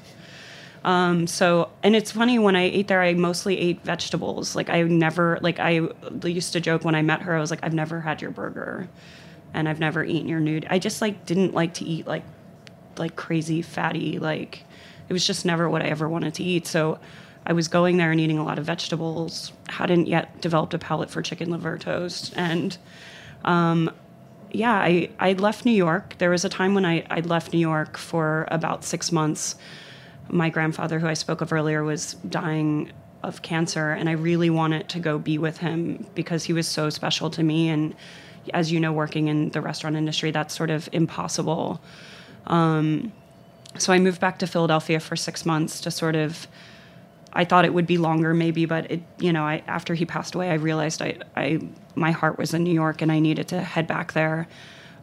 [0.87, 4.55] um, so, and it's funny when I ate there, I mostly ate vegetables.
[4.55, 5.89] Like I never, like I
[6.23, 8.89] used to joke when I met her, I was like, I've never had your burger,
[9.53, 10.65] and I've never eaten your nude.
[10.71, 12.23] I just like didn't like to eat like,
[12.97, 14.21] like crazy fatty.
[14.21, 14.63] Like,
[15.09, 16.69] it was just never what I ever wanted to eat.
[16.69, 17.01] So,
[17.47, 19.53] I was going there and eating a lot of vegetables.
[19.69, 22.77] Hadn't yet developed a palate for chicken liver toast, and
[23.45, 23.91] um,
[24.51, 26.17] yeah, I, I left New York.
[26.19, 29.55] There was a time when I, I left New York for about six months.
[30.29, 32.91] My grandfather, who I spoke of earlier, was dying
[33.23, 36.91] of cancer, and I really wanted to go be with him because he was so
[36.91, 37.69] special to me.
[37.69, 37.95] And
[38.55, 41.81] as you know, working in the restaurant industry, that's sort of impossible.
[42.47, 43.13] Um,
[43.79, 46.49] so I moved back to Philadelphia for six months to sort of.
[47.33, 50.35] I thought it would be longer, maybe, but it, you know, I, after he passed
[50.35, 51.61] away, I realized I, I,
[51.95, 54.49] my heart was in New York, and I needed to head back there.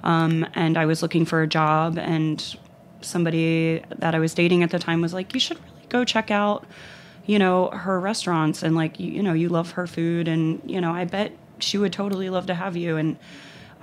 [0.04, 2.58] Um, and I was looking for a job, and
[3.02, 6.32] somebody that I was dating at the time was like, "You should really go check
[6.32, 6.66] out,
[7.26, 10.82] you know, her restaurants, and like, you, you know, you love her food, and you
[10.82, 13.18] know, I bet she would totally love to have you." And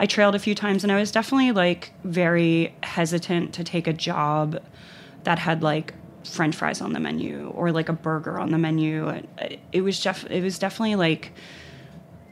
[0.00, 3.92] I trailed a few times and I was definitely like very hesitant to take a
[3.92, 4.58] job
[5.24, 5.92] that had like
[6.24, 9.08] french fries on the menu or like a burger on the menu.
[9.72, 11.32] It, was def- it was definitely like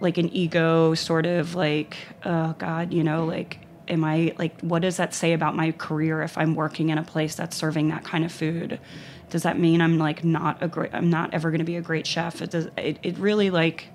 [0.00, 4.82] like an ego sort of like oh god, you know, like am I like what
[4.82, 8.04] does that say about my career if I'm working in a place that's serving that
[8.04, 8.80] kind of food?
[9.30, 11.82] Does that mean I'm like not a great I'm not ever going to be a
[11.82, 12.40] great chef?
[12.42, 13.88] It does it, it really like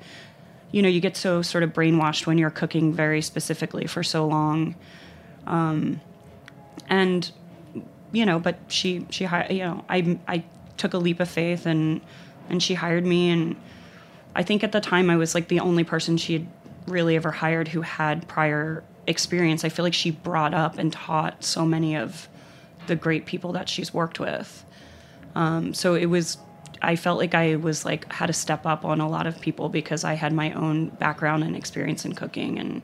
[0.73, 4.27] you know, you get so sort of brainwashed when you're cooking very specifically for so
[4.27, 4.75] long.
[5.45, 6.01] Um,
[6.89, 7.31] and
[8.13, 10.45] you know, but she she hi- you know, I I
[10.77, 11.99] took a leap of faith and
[12.49, 13.57] and she hired me and
[14.35, 16.47] I think at the time I was like the only person she had
[16.87, 19.65] really ever hired who had prior experience.
[19.65, 22.29] I feel like she brought up and taught so many of
[22.87, 24.65] the great people that she's worked with.
[25.35, 26.37] Um, so it was
[26.81, 29.69] I felt like I was like had to step up on a lot of people
[29.69, 32.83] because I had my own background and experience in cooking and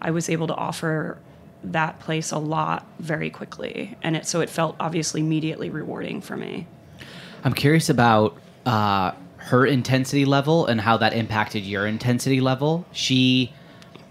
[0.00, 1.18] I was able to offer
[1.62, 6.36] that place a lot very quickly and it so it felt obviously immediately rewarding for
[6.36, 6.66] me.
[7.44, 12.84] I'm curious about uh, her intensity level and how that impacted your intensity level.
[12.92, 13.52] She,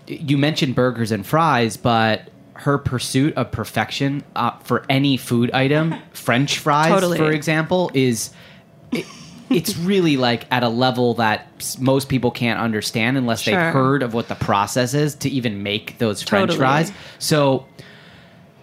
[0.07, 5.95] you mentioned burgers and fries, but her pursuit of perfection uh, for any food item,
[6.13, 7.17] French fries, Totally.
[7.17, 8.31] for example, is
[8.91, 9.05] it,
[9.49, 13.53] it's really like at a level that most people can't understand unless Sure.
[13.55, 16.57] they've heard of what the process is to even make those French Totally.
[16.59, 16.91] fries.
[17.17, 17.65] So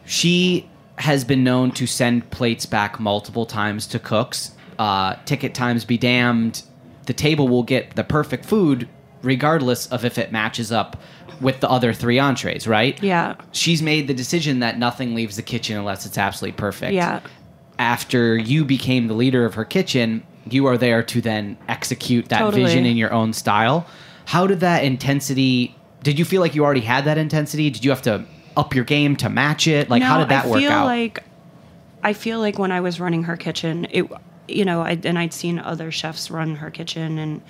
[0.04, 0.68] she
[0.98, 4.52] has been known to send plates back multiple times to cooks.
[4.78, 6.62] Uh, ticket times be damned.
[7.06, 8.88] The table will get the perfect food
[9.22, 11.00] regardless of if it matches up
[11.40, 13.02] with the other three entrees, right?
[13.02, 13.34] Yeah.
[13.52, 16.92] She's made the decision that nothing leaves the kitchen unless it's absolutely perfect.
[16.92, 17.20] Yeah.
[17.78, 22.38] After you became the leader of her kitchen, you are there to then execute that
[22.38, 22.64] Totally.
[22.64, 23.86] vision in your own style.
[24.26, 25.74] How did that intensity?
[26.02, 27.70] Did you feel like you already had that intensity?
[27.70, 28.24] Did you have to
[28.56, 29.90] up your game to match it?
[29.90, 30.86] Like, how did that I work feel out?
[30.86, 31.22] Like,
[32.02, 34.06] I feel like when I was running her kitchen, it,
[34.48, 37.42] you know, I, and I'd seen other chefs run her kitchen, and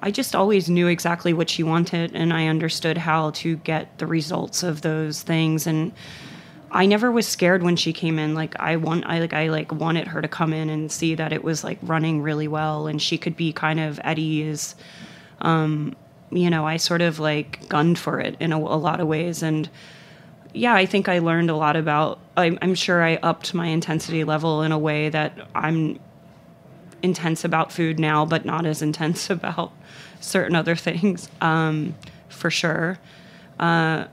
[0.00, 4.06] I just always knew exactly what she wanted, and I understood how to get the
[4.06, 5.92] results of those things, and
[6.72, 8.34] I never was scared when she came in.
[8.34, 11.32] Like I want, I like, I like wanted her to come in and see that
[11.32, 14.74] it was like running really well, and she could be kind of at ease.
[15.40, 15.96] Um,
[16.30, 19.42] you know, I sort of like gunned for it in a, a lot of ways,
[19.42, 19.68] and
[20.52, 22.20] yeah, I think I learned a lot about.
[22.36, 25.98] I'm, I'm sure I upped my intensity level in a way that I'm
[27.02, 29.72] intense about food now, but not as intense about
[30.20, 31.94] certain other things, um,
[32.28, 32.98] for sure.
[33.58, 34.06] Uh,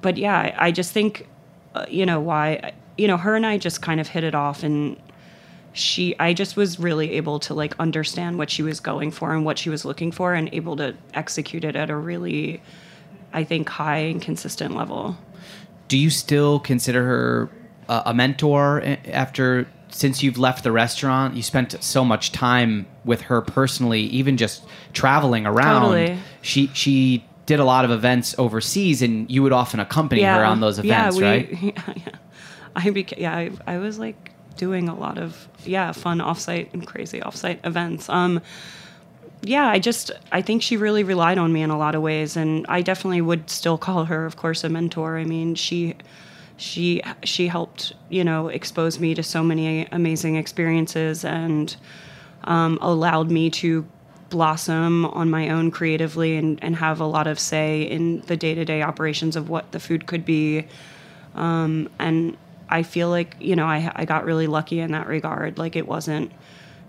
[0.00, 1.28] but yeah, I, I just think,
[1.74, 4.62] uh, you know, why, you know, her and I just kind of hit it off,
[4.62, 4.96] and
[5.72, 9.44] she, I just was really able to like understand what she was going for and
[9.44, 12.62] what she was looking for, and able to execute it at a really,
[13.32, 15.16] I think, high and consistent level.
[15.88, 17.50] do you still consider her
[17.88, 23.20] a, a mentor after since you've left the restaurant you spent so much time with
[23.22, 26.18] her personally even just traveling around Totally.
[26.42, 30.60] she she did a lot of events overseas and you would often accompany her on
[30.60, 32.16] those events yeah, right Yeah, yeah.
[32.76, 36.86] I beca- yeah, I, I was like doing a lot of yeah, fun offsite and
[36.86, 38.08] crazy offsite events.
[38.08, 38.40] Um,
[39.42, 42.36] yeah, I just I think she really relied on me in a lot of ways,
[42.36, 45.18] and I definitely would still call her, of course, a mentor.
[45.18, 45.94] I mean, she
[46.56, 51.76] she she helped you know expose me to so many amazing experiences and
[52.44, 53.86] um, allowed me to
[54.34, 58.82] blossom on my own creatively and, and have a lot of say in the day-to-day
[58.82, 60.66] operations of what the food could be.
[61.36, 62.36] Um, and
[62.68, 65.56] i feel like you know I, I got really lucky in that regard.
[65.56, 66.32] Like it wasn't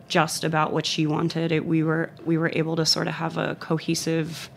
[0.07, 1.51] just about what she wanted.
[1.51, 4.49] It we were we were able to sort of have a cohesive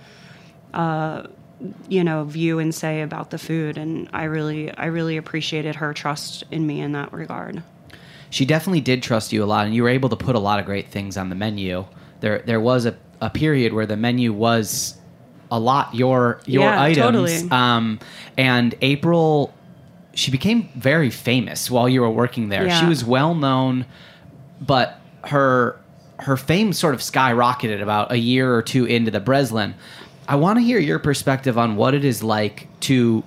[0.73, 1.25] uh,
[1.89, 3.77] you know view and say about the food.
[3.77, 7.63] And i really i really appreciated her trust in me in that regard.
[8.31, 10.59] She definitely did trust you a lot and you were able to put a lot
[10.59, 11.85] of great things on the menu
[12.21, 14.97] there there was a, a period where the menu was
[15.51, 16.99] a lot your your Yeah, items.
[17.07, 17.51] totally.
[17.51, 17.99] um
[18.37, 19.53] and april
[20.15, 22.69] she became very famous while you were working there.
[22.81, 23.87] She was well known
[24.61, 25.79] but her
[26.19, 29.75] her fame sort of skyrocketed about a year or two into the breslin.
[30.27, 33.23] I want to hear your perspective on what it is like to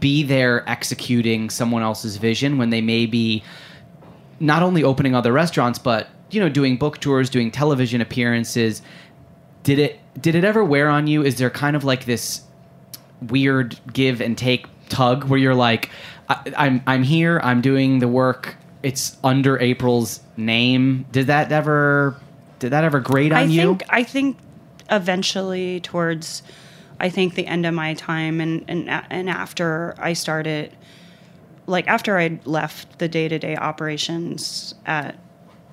[0.00, 3.42] be there executing someone else's vision when they may be
[4.40, 8.82] not only opening other restaurants but you know doing book tours doing television appearances
[9.62, 11.22] did it did it ever wear on you?
[11.22, 12.42] Is there kind of like this
[13.22, 15.90] weird give and take tug where you're like
[16.28, 22.16] I, i'm i'm here i'm doing the work it's under april's name did that ever
[22.60, 23.60] did that ever grate on I you?
[23.60, 24.36] think I think
[24.90, 26.42] eventually towards
[27.00, 30.76] I think the end of my time and and and after I started
[31.66, 35.18] like after I left the day-to-day operations at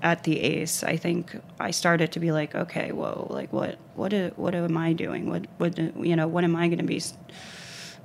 [0.01, 4.13] at the Ace, I think I started to be like, okay, whoa, like what what
[4.37, 5.29] what am I doing?
[5.29, 7.01] What what you know, what am I going to be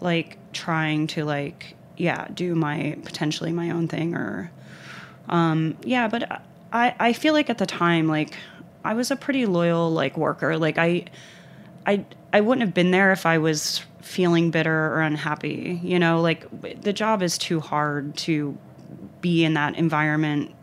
[0.01, 4.51] like trying to like yeah, do my potentially my own thing or
[5.29, 8.35] um yeah, but I I feel like at the time like
[8.85, 10.57] I was a pretty loyal like worker.
[10.59, 11.05] Like I
[11.87, 15.81] I I wouldn't have been there if I was feeling bitter or unhappy.
[15.83, 16.47] You know, like
[16.83, 18.57] the job is too hard to
[19.21, 20.55] be in that environment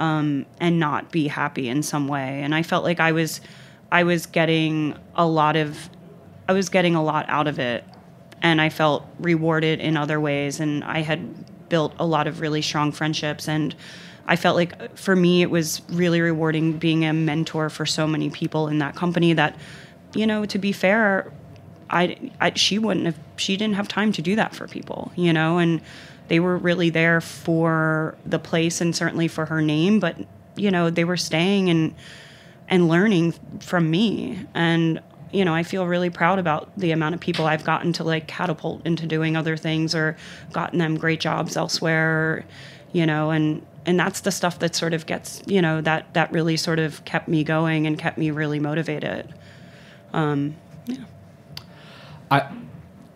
[0.00, 2.42] um, and not be happy in some way.
[2.42, 3.40] And I felt like I was
[3.92, 5.90] I was getting a lot of
[6.48, 7.84] I was getting a lot out of it.
[8.42, 10.58] And I felt rewarded in other ways.
[10.58, 13.46] And I had built a lot of really strong friendships.
[13.46, 13.76] And
[14.26, 18.30] I felt like for me it was really rewarding being a mentor for so many
[18.30, 19.56] people in that company that
[20.14, 21.32] you know to be fair
[21.88, 25.32] I, I she wouldn't have she didn't have time to do that for people you
[25.32, 25.58] know?
[25.58, 25.80] And
[26.30, 30.16] they were really there for the place and certainly for her name but
[30.56, 31.94] you know they were staying and
[32.68, 35.00] and learning from me and
[35.32, 38.26] you know i feel really proud about the amount of people i've gotten to like
[38.28, 40.16] catapult into doing other things or
[40.52, 42.46] gotten them great jobs elsewhere
[42.92, 46.30] you know and and that's the stuff that sort of gets you know that that
[46.30, 49.34] really sort of kept me going and kept me really motivated
[50.12, 50.56] um,
[50.86, 51.04] yeah.
[52.30, 52.48] I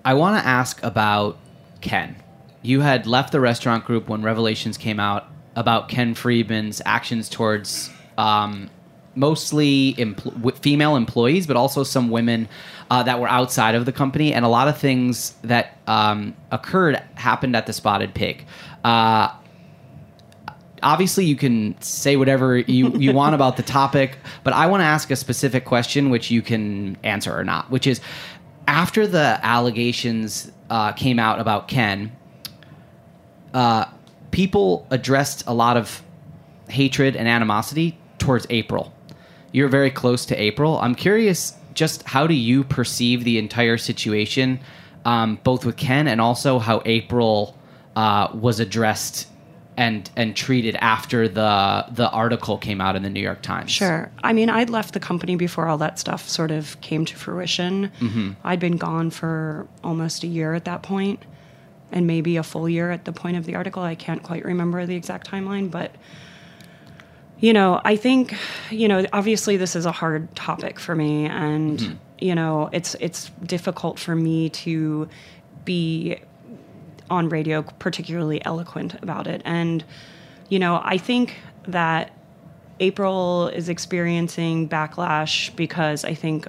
[0.05, 1.39] I want to ask about
[1.81, 2.17] Ken.
[2.65, 7.91] You had left the restaurant group when Revelations came out about Ken Friedman's actions towards
[8.17, 8.71] um,
[9.15, 12.49] mostly empl- female employees, but also some women
[12.91, 17.03] uh, that were outside of the company, and a lot of things that um, occurred
[17.17, 18.47] happened at the Spotted Pig.
[18.83, 19.31] Uh,
[20.83, 24.87] obviously you can say whatever you, you want about the topic, but I want to
[24.87, 28.01] ask a specific question which you can answer or not, which is
[28.67, 32.11] after the allegations uh, came out about Ken,
[33.55, 33.87] uh,
[34.31, 36.03] people addressed a lot of
[36.69, 38.93] hatred and animosity towards April.
[39.53, 40.79] You're very close to April.
[40.79, 44.61] I'm curious, just how do you perceive the entire situation,
[45.05, 47.57] um, both with Ken and also how April
[47.95, 49.29] uh, was addressed
[49.77, 53.71] and and treated after the the article came out in the New York Times.
[53.71, 54.11] Sure.
[54.23, 57.91] I mean, I'd left the company before all that stuff sort of came to fruition.
[58.01, 58.33] Mm-hmm.
[58.45, 61.21] I'd been gone for almost a year at that point,
[61.95, 63.83] and maybe a full year at the point of the article.
[63.83, 65.95] I can't quite remember the exact timeline, but
[67.39, 68.37] you know, I think
[68.71, 71.95] you know, obviously this is a hard topic for me, and mm-hmm.
[72.19, 75.09] you know, it's it's difficult for me to
[75.65, 76.19] be
[77.11, 79.43] on radio particularly eloquent about it.
[79.45, 79.85] And,
[80.49, 81.37] you know, I think
[81.69, 82.13] that
[82.81, 86.47] April is experiencing backlash because I think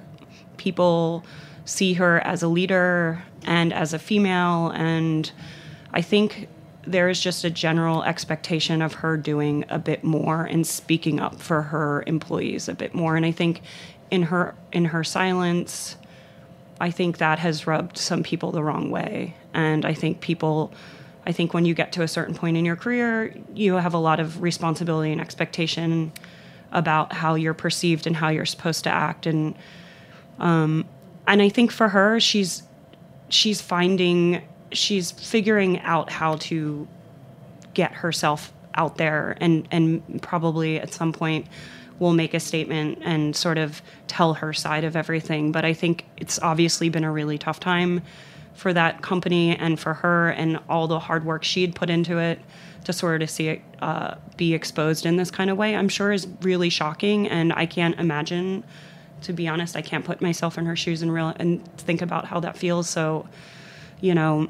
[0.56, 1.24] people
[1.64, 4.70] see her as a leader and as a female.
[4.70, 5.30] And
[5.92, 6.48] I think
[6.86, 11.40] there is just a general expectation of her doing a bit more and speaking up
[11.40, 13.16] for her employees a bit more.
[13.16, 13.62] And I think
[14.10, 15.96] in her in her silence,
[16.80, 19.34] I think that has rubbed some people the wrong way.
[19.54, 20.72] And I think people,
[21.26, 23.98] I think when you get to a certain point in your career, you have a
[23.98, 26.12] lot of responsibility and expectation
[26.72, 29.26] about how you're perceived and how you're supposed to act.
[29.26, 29.56] And,
[30.38, 30.84] um,
[31.26, 32.62] and I think for her, she's,
[33.28, 36.86] she's finding, she's figuring out how to
[37.74, 41.46] get herself out there and, and probably at some point
[41.98, 45.50] will make a statement and sort of tell her side of everything.
[45.50, 48.02] But I think it's obviously been a really tough time
[48.54, 52.40] for that company and for her and all the hard work she'd put into it
[52.84, 56.12] to sort of see it uh, be exposed in this kind of way, I'm sure
[56.12, 57.26] is really shocking.
[57.28, 58.62] And I can't imagine,
[59.22, 62.26] to be honest, I can't put myself in her shoes and real and think about
[62.26, 62.88] how that feels.
[62.88, 63.28] So,
[64.00, 64.48] you know,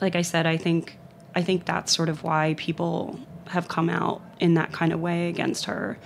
[0.00, 0.96] like I said, I think
[1.34, 5.28] I think that's sort of why people have come out in that kind of way
[5.28, 5.98] against her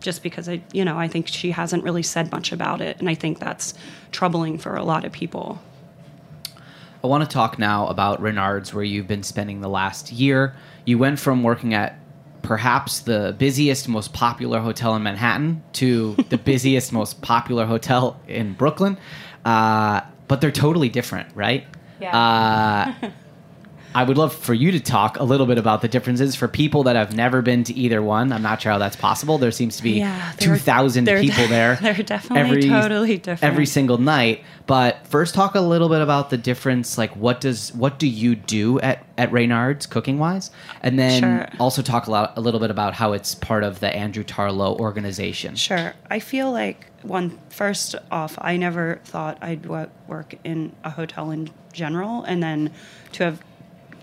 [0.00, 3.08] just because I, you know, I think she hasn't really said much about it, and
[3.08, 3.74] I think that's
[4.12, 5.60] troubling for a lot of people.
[7.02, 10.54] I want to talk now about Reynard's, where you've been spending the last year.
[10.84, 11.98] You went from working at
[12.42, 18.54] perhaps the busiest, most popular hotel in Manhattan to the busiest, most popular hotel in
[18.54, 18.98] Brooklyn.
[19.44, 21.66] Uh, but they're totally different, right?
[22.00, 22.94] Yeah.
[23.02, 23.10] Uh,
[23.94, 26.84] I would love for you to talk a little bit about the differences for people
[26.84, 28.32] that have never been to either one.
[28.32, 29.38] I'm not sure how that's possible.
[29.38, 31.76] There seems to be Yeah, 2,000 they're- people there.
[31.80, 33.42] they're definitely totally different.
[33.52, 34.44] Every single night.
[34.66, 36.96] But first, talk a little bit about the difference.
[36.96, 40.50] Like, what does what do you do at at Reynard's cooking wise,
[40.82, 41.48] and then Sure.
[41.58, 44.78] also talk a lot a little bit about how it's part of the Andrew Tarlow
[44.78, 45.56] organization.
[45.56, 45.92] Sure.
[46.08, 51.50] I feel like one first off, I never thought I'd work in a hotel in
[51.72, 52.70] general, and then
[53.12, 53.42] to have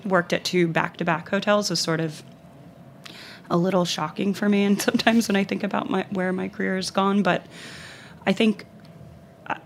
[0.07, 2.23] worked at two back-to-back hotels was sort of
[3.49, 4.63] a little shocking for me.
[4.63, 7.45] And sometimes when I think about my where my career has gone, but
[8.25, 8.65] I think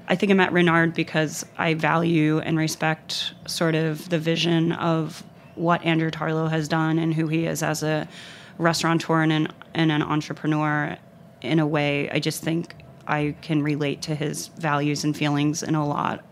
[0.08, 5.24] I think I'm at Reynard because I value and respect sort of the vision of
[5.56, 8.08] what Andrew Tarlow has done and who he is as a
[8.58, 10.98] restaurateur and an, and an entrepreneur.
[11.42, 12.76] In a way, I just think
[13.08, 16.24] I can relate to his values and feelings in a lot,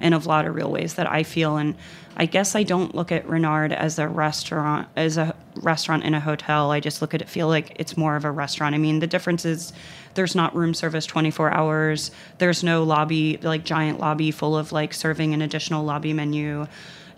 [0.00, 1.56] in a lot of real ways that I feel.
[1.56, 1.76] And
[2.16, 6.20] I guess I don't look at Reynard as a restaurant, as a restaurant in a
[6.20, 6.70] hotel.
[6.70, 8.74] I just look at it, feel like it's more of a restaurant.
[8.74, 9.72] I mean, the difference is
[10.14, 12.12] there's not room service 24 hours.
[12.38, 16.66] There's no lobby, like giant lobby full of like serving an additional lobby menu.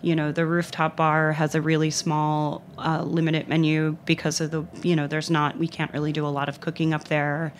[0.01, 4.65] You know, the rooftop bar has a really small, uh, limited menu because of the,
[4.81, 7.53] you know, there's not, we can't really do a lot of cooking up there.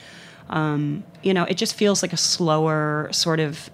[0.50, 3.70] Um, you know, it just feels like a slower sort of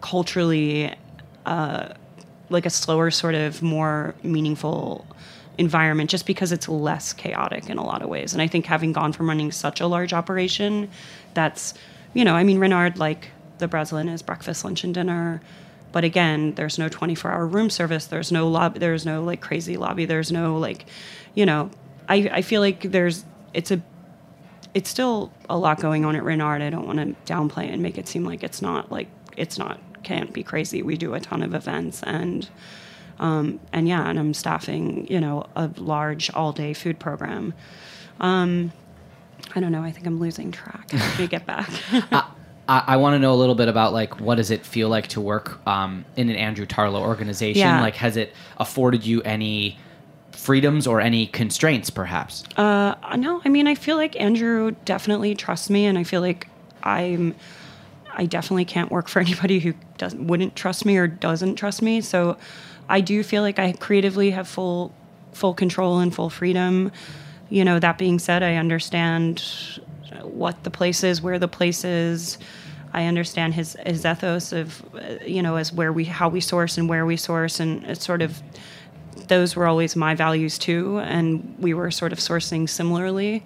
[0.00, 0.94] culturally
[1.44, 1.88] uh,
[2.48, 5.06] like a slower sort of more meaningful
[5.58, 8.32] environment just because it's less chaotic in a lot of ways.
[8.32, 10.90] And i think having gone from running such a large operation
[11.34, 11.74] that's
[12.14, 15.40] you know i mean reynard like the breslin is breakfast lunch and dinner.
[15.92, 18.06] But again there's no 24 hour room service.
[18.06, 20.04] There's no lobby there's no like crazy lobby.
[20.04, 20.86] There's no like
[21.34, 21.70] you know
[22.08, 23.24] i i feel like there's
[23.54, 23.80] it's a
[24.76, 26.60] it's still a lot going on at Reynard.
[26.60, 29.56] I don't want to downplay it and make it seem like it's not like it's
[29.56, 30.82] not can't be crazy.
[30.82, 32.46] We do a ton of events and
[33.18, 37.54] um, and yeah, and I'm staffing you know a large all day food program.
[38.20, 38.70] Um,
[39.54, 39.82] I don't know.
[39.82, 40.92] I think I'm losing track.
[40.92, 41.70] Let me get back.
[42.68, 45.06] I, I want to know a little bit about like what does it feel like
[45.08, 47.60] to work um, in an Andrew Tarlow organization?
[47.60, 47.80] Yeah.
[47.80, 49.78] Like, has it afforded you any
[50.36, 52.44] freedoms or any constraints, perhaps?
[52.56, 56.48] Uh, no, I mean, I feel like Andrew definitely trusts me, and I feel like
[56.82, 57.34] I'm.
[58.18, 62.00] I definitely can't work for anybody who doesn't wouldn't trust me or doesn't trust me.
[62.00, 62.36] So,
[62.88, 64.94] I do feel like I creatively have full
[65.32, 66.92] full control and full freedom.
[67.48, 69.42] You know, that being said, I understand
[70.22, 72.38] what the place is, where the place is.
[72.92, 76.78] I understand his his ethos of, uh, you know, as where we how we source
[76.78, 78.42] and where we source, and it's sort of
[79.28, 83.42] those were always my values too, and we were sort of sourcing similarly.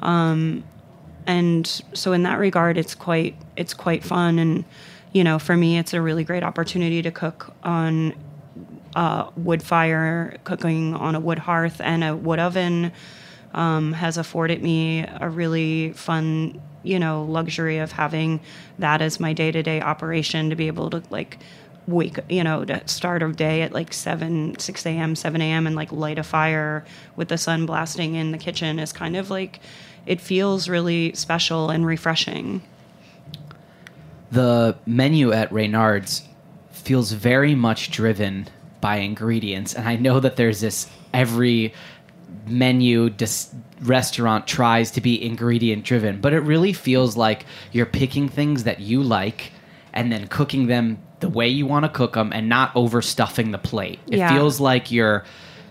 [0.00, 0.64] Um,
[1.26, 4.64] and so in that regard, it's quite it's quite fun, and
[5.12, 8.14] you know, for me, it's a really great opportunity to cook on
[8.96, 12.92] uh, wood fire, cooking on a wood hearth and a wood oven.
[13.54, 18.40] Um, has afforded me a really fun, you know, luxury of having
[18.78, 21.38] that as my day to day operation to be able to like
[21.86, 25.74] wake, you know, to start a day at like 7, 6 a.m., 7 a.m., and
[25.76, 26.84] like light a fire
[27.16, 29.60] with the sun blasting in the kitchen is kind of like,
[30.06, 32.62] it feels really special and refreshing.
[34.32, 36.26] the menu at Reynard's
[36.70, 38.48] feels very much driven
[38.80, 41.72] by ingredients, and I know that there's this every
[42.46, 48.28] menu dis- restaurant tries to be ingredient driven, but it really feels like you're picking
[48.28, 49.52] things that you like
[49.92, 53.58] and then cooking them the way you want to cook them and not overstuffing the
[53.58, 53.98] plate.
[54.08, 54.34] It Yeah.
[54.34, 55.24] feels like you're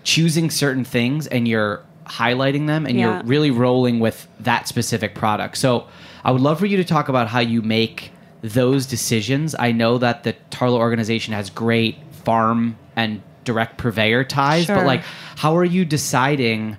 [0.03, 3.15] choosing certain things and you're highlighting them and Yeah.
[3.17, 5.57] you're really rolling with that specific product.
[5.57, 5.85] So
[6.23, 9.55] I would love for you to talk about how you make those decisions.
[9.59, 15.03] I know that the Tarlow organization has great farm and direct purveyor ties, but like
[15.35, 16.77] how are you deciding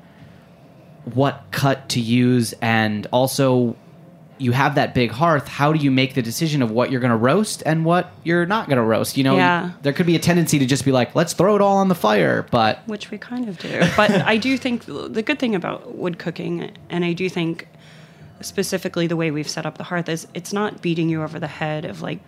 [1.14, 3.76] what cut to use and also
[4.38, 7.10] you have that big hearth how do you make the decision of what you're going
[7.12, 9.72] to roast and what you're not going to roast you know Yeah.
[9.82, 11.94] there could be a tendency to just be like let's throw it all on the
[11.94, 13.80] fire but which we kind of do.
[13.96, 17.68] But I do think the good thing about wood cooking, and I do think
[18.40, 21.46] specifically the way we've set up the hearth is it's not beating you over the
[21.46, 22.18] head of like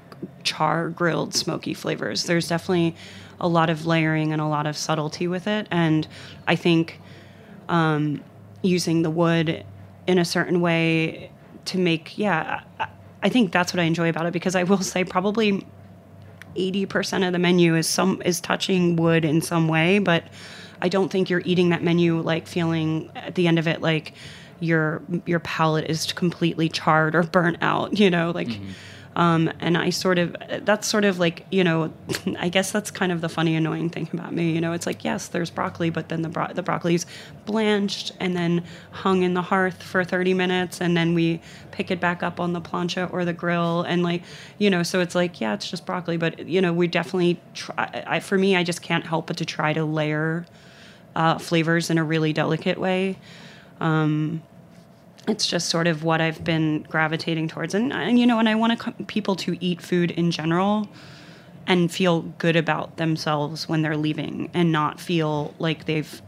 [0.44, 2.24] char grilled smoky flavors.
[2.24, 2.94] There's definitely
[3.40, 6.06] a lot of layering and a lot of subtlety with it, and
[6.46, 7.00] I think
[7.68, 8.22] um,
[8.62, 9.64] using the wood
[10.06, 11.30] in a certain way
[11.66, 12.62] to make yeah.
[12.78, 15.66] I- think that's what I enjoy about it because I will say probably
[16.56, 20.24] 80% of the menu is some is touching wood in some way but
[20.80, 24.14] i don't think you're eating that menu like feeling at the end of it like
[24.60, 28.70] your your palate is completely charred or burnt out you know like mm-hmm.
[29.16, 31.92] Um, and I sort of, that's sort of like, you know,
[32.38, 34.52] I guess that's kind of the funny, annoying thing about me.
[34.52, 37.06] You know, it's like, yes, there's broccoli, but then the, bro- the broccoli's
[37.46, 40.80] blanched and then hung in the hearth for 30 minutes.
[40.80, 41.40] And then we
[41.70, 43.82] pick it back up on the plancha or the grill.
[43.82, 44.22] And like,
[44.58, 46.16] you know, so it's like, yeah, it's just broccoli.
[46.16, 49.44] But, you know, we definitely try, I, for me, I just can't help but to
[49.44, 50.44] try to layer
[51.14, 53.16] uh, flavors in a really delicate way.
[53.80, 54.42] Um,
[55.26, 58.54] it's just sort of what I've been gravitating towards, and, and you know, and I
[58.54, 60.88] want to, people to eat food in general
[61.66, 66.20] and feel good about themselves when they're leaving, and not feel like they've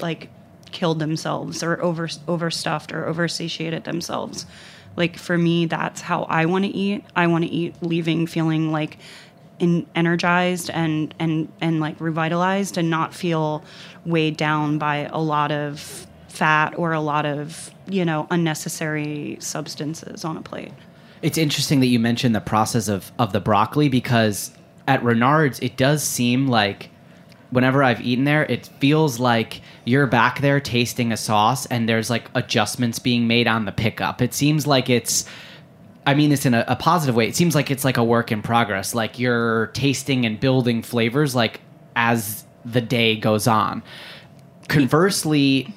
[0.00, 0.30] like
[0.70, 4.46] killed themselves or over overstuffed or oversatiated themselves.
[4.96, 7.04] Like for me, that's how I want to eat.
[7.14, 8.98] I want to eat leaving feeling like
[9.58, 13.62] in, energized and and and like revitalized, and not feel
[14.06, 16.06] weighed down by a lot of
[16.38, 20.72] fat or a lot of you know unnecessary substances on a plate.
[21.20, 24.52] It's interesting that you mentioned the process of of the broccoli because
[24.86, 26.90] at Reynard's it does seem like
[27.50, 32.10] whenever I've eaten there, it feels like you're back there tasting a sauce and there's
[32.10, 34.22] like adjustments being made on the pickup.
[34.22, 35.24] It seems like it's
[36.06, 37.26] I mean this in a, a positive way.
[37.26, 38.94] It seems like it's like a work in progress.
[38.94, 41.60] Like you're tasting and building flavors like
[41.96, 43.82] as the day goes on.
[44.68, 45.74] Conversely,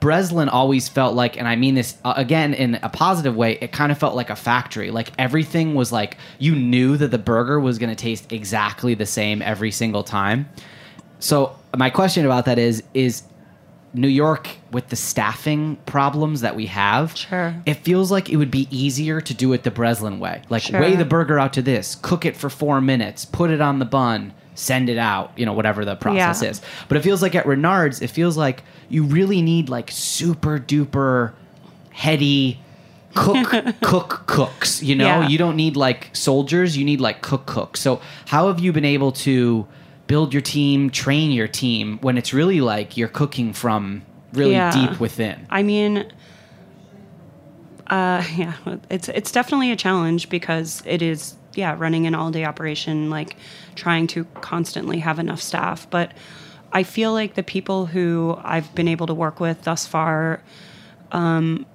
[0.00, 3.72] Breslin always felt like, and I mean this uh, again in a positive way, it
[3.72, 4.90] kind of felt like a factory.
[4.90, 9.06] Like everything was like, you knew that the burger was going to taste exactly the
[9.06, 10.48] same every single time.
[11.18, 13.22] So, my question about that is, is
[13.94, 17.54] New York with the staffing problems that we have, Sure.
[17.66, 20.42] it feels like it would be easier to do it the Breslin way.
[20.48, 20.80] Like Sure.
[20.80, 23.84] weigh the burger out to this, cook it for four minutes, put it on the
[23.84, 26.50] bun, send it out, you know, whatever the process Yeah.
[26.50, 26.60] is.
[26.88, 31.32] But it feels like at Reynard's, it feels like you really need like super duper
[31.90, 32.60] heady
[33.14, 33.48] cook
[33.82, 35.04] cook cooks, you know?
[35.22, 35.28] Yeah.
[35.28, 37.80] You don't need like soldiers, you need like cook cooks.
[37.80, 39.66] So how have you been able to
[40.06, 44.70] build your team, train your team when it's really like you're cooking from really Yeah.
[44.70, 45.46] deep within?
[45.50, 46.10] I mean,
[47.88, 48.54] uh, yeah,
[48.90, 53.36] it's it's definitely a challenge because it is yeah running an all day operation, like
[53.74, 55.88] trying to constantly have enough staff.
[55.90, 56.12] But
[56.72, 60.42] I feel like the people who I've been able to work with thus far,
[61.12, 61.66] um,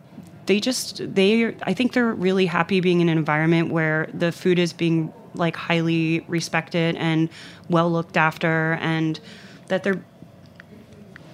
[0.48, 4.60] they just they I think they're really happy being in an environment where the food
[4.60, 7.30] is being like highly respected and
[7.70, 9.20] well looked after, and
[9.68, 10.04] that they're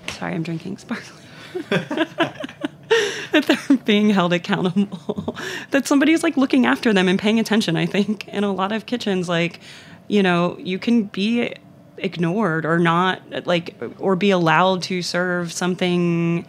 [0.10, 1.24] sorry, I'm drinking sparkling
[1.70, 5.36] that they're being held accountable
[5.72, 8.28] that somebody's like looking after them and paying attention i think.
[8.28, 9.60] In a lot of kitchens like
[10.08, 11.54] you know you can be
[11.98, 16.46] ignored or not like or be allowed to serve something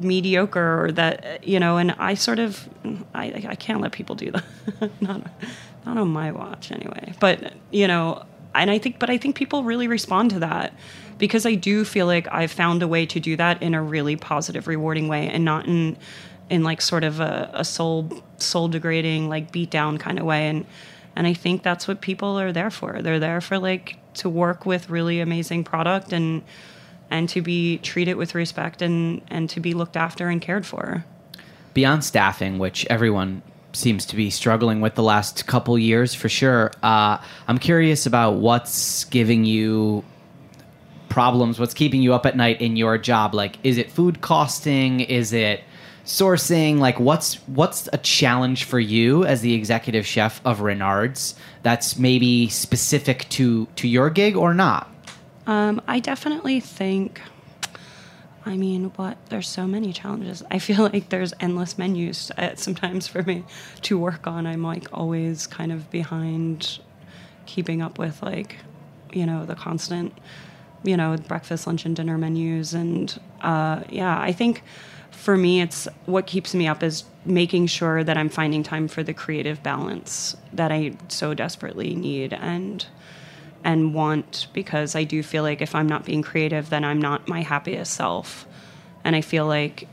[0.00, 2.68] mediocre or that you know and i sort of
[3.14, 4.44] i i can't let people do that.
[5.00, 5.22] Not
[5.84, 7.12] not on my watch anyway.
[7.18, 8.24] But you know
[8.54, 10.72] and i think but i think people really respond to that
[11.18, 14.16] because i do feel like i've found a way to do that in a really
[14.16, 15.96] positive rewarding way and not in
[16.52, 20.48] in like sort of a, a soul soul degrading like beat down kind of way
[20.48, 20.64] and
[21.16, 24.64] and i think that's what people are there for they're there for like to work
[24.66, 26.42] with really amazing product and
[27.10, 31.04] and to be treated with respect and and to be looked after and cared for
[31.74, 33.42] beyond staffing, which everyone
[33.72, 36.70] seems to be struggling with the last couple years for sure.
[36.82, 40.04] Uh, I'm curious about what's giving you
[41.08, 43.34] problems, what's keeping you up at night in your job.
[43.34, 45.00] Like, is it food costing?
[45.00, 45.62] Is it
[46.04, 46.78] sourcing?
[46.78, 52.48] Like, what's what's a challenge for you as the executive chef of Reynard's that's maybe
[52.48, 54.92] specific to to your gig or not?
[55.46, 57.20] Um, I definitely think.
[58.44, 59.18] I mean, what?
[59.28, 60.42] There's so many challenges.
[60.50, 63.44] I feel like there's endless menus uh, sometimes for me
[63.82, 64.46] to work on.
[64.46, 66.80] I'm like always kind of behind
[67.46, 68.56] keeping up with like,
[69.12, 70.12] you know, the constant,
[70.84, 72.74] you know, breakfast, lunch, and dinner menus.
[72.74, 74.62] And uh, yeah, I think
[75.22, 79.04] for me, it's what keeps me up is making sure that I'm finding time for
[79.04, 82.32] the creative balance that I so desperately need.
[82.32, 82.84] And
[83.62, 87.28] and want because I do feel like if I'm not being creative, then I'm not
[87.28, 88.48] my happiest self.
[89.04, 89.86] And I feel like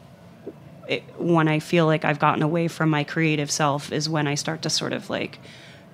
[0.87, 4.33] it, when I feel like I've gotten away from my creative self is when I
[4.33, 5.37] start to sort of like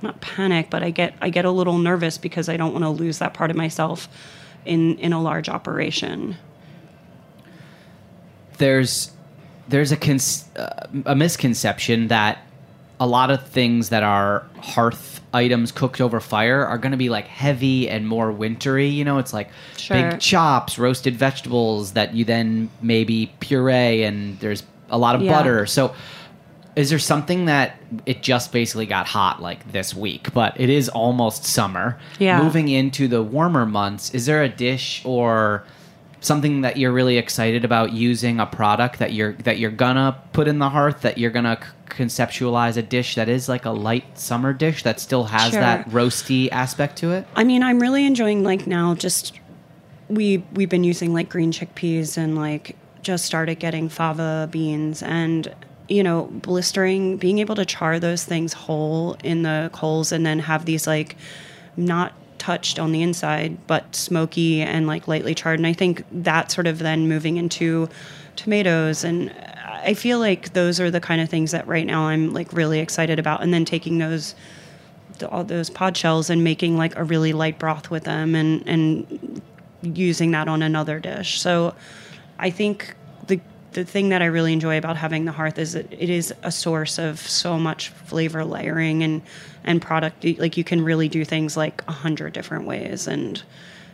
[0.02, 2.90] not panic, but I get I get a little nervous because I don't want to
[2.90, 4.08] lose that part of myself
[4.64, 6.38] in in a large operation.
[8.60, 9.12] there's
[9.70, 12.40] there's a cons- uh, a misconception that
[13.00, 17.10] a lot of things that are hearth items cooked over fire are going to be
[17.10, 18.88] like heavy and more wintry.
[18.88, 20.12] You know, it's like Sure.
[20.12, 25.34] big chops, roasted vegetables that you then maybe puree, and there's a lot of Yeah.
[25.34, 25.66] butter.
[25.66, 25.94] So,
[26.78, 30.88] is there something that it just basically got hot like this week, but it is
[30.90, 31.98] almost summer.
[32.20, 32.42] Yeah.
[32.42, 35.64] Moving into the warmer months, is there a dish or
[36.22, 40.48] something that you're really excited about using a product that you're that you're gonna put
[40.48, 44.18] in the hearth that you're gonna c- conceptualize a dish that is like a light
[44.18, 45.60] summer dish that still has Sure.
[45.62, 47.28] that roasty aspect to it?
[47.36, 49.40] I mean, I'm really enjoying like now just
[50.10, 55.54] we we've been using like green chickpeas and like just started getting fava beans and
[55.88, 60.40] you know blistering being able to char those things whole in the coals and then
[60.40, 61.16] have these like
[61.78, 62.14] not
[62.46, 65.58] touched on the inside but smoky and like lightly charred.
[65.58, 67.90] And I think that sort of then moving into
[68.36, 69.04] tomatoes.
[69.04, 69.32] And
[69.66, 72.80] I feel like those are the kind of things that right now I'm like really
[72.80, 73.42] excited about.
[73.42, 74.36] And then taking those
[75.28, 79.42] all those pod shells and making like a really light broth with them and and
[79.82, 81.42] using that on another dish.
[81.42, 81.74] So
[82.38, 82.96] I think
[83.76, 86.52] the thing that I really enjoy about having the hearth is that it is a
[86.52, 89.22] source of so much flavor layering and
[89.64, 93.44] and product like you can really do things like a hundred different ways and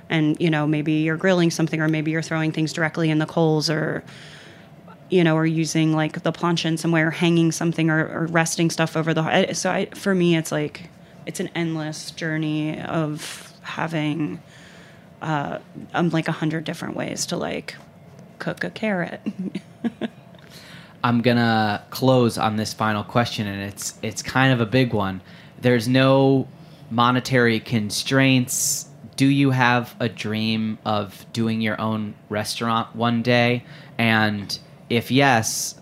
[0.10, 3.26] and you know maybe you're grilling something or maybe you're throwing things directly in the
[3.26, 4.04] coals or
[5.10, 8.96] you know, or using like the plancha somewhere, or hanging something or, or resting stuff
[8.96, 9.54] over the.
[9.54, 10.90] So I, for me, it's like
[11.26, 14.42] it's an endless journey of having
[15.22, 15.60] uh,
[15.94, 17.76] um, like a hundred different ways to like
[18.42, 19.22] cook a carrot.
[21.04, 25.22] I'm gonna close on this final question, and it's it's kind of a big one.
[25.62, 26.48] There's no
[26.89, 28.88] monetary constraints.
[29.16, 33.64] Do you have a dream of doing your own restaurant one day?
[33.98, 34.58] And
[34.89, 35.80] if yes,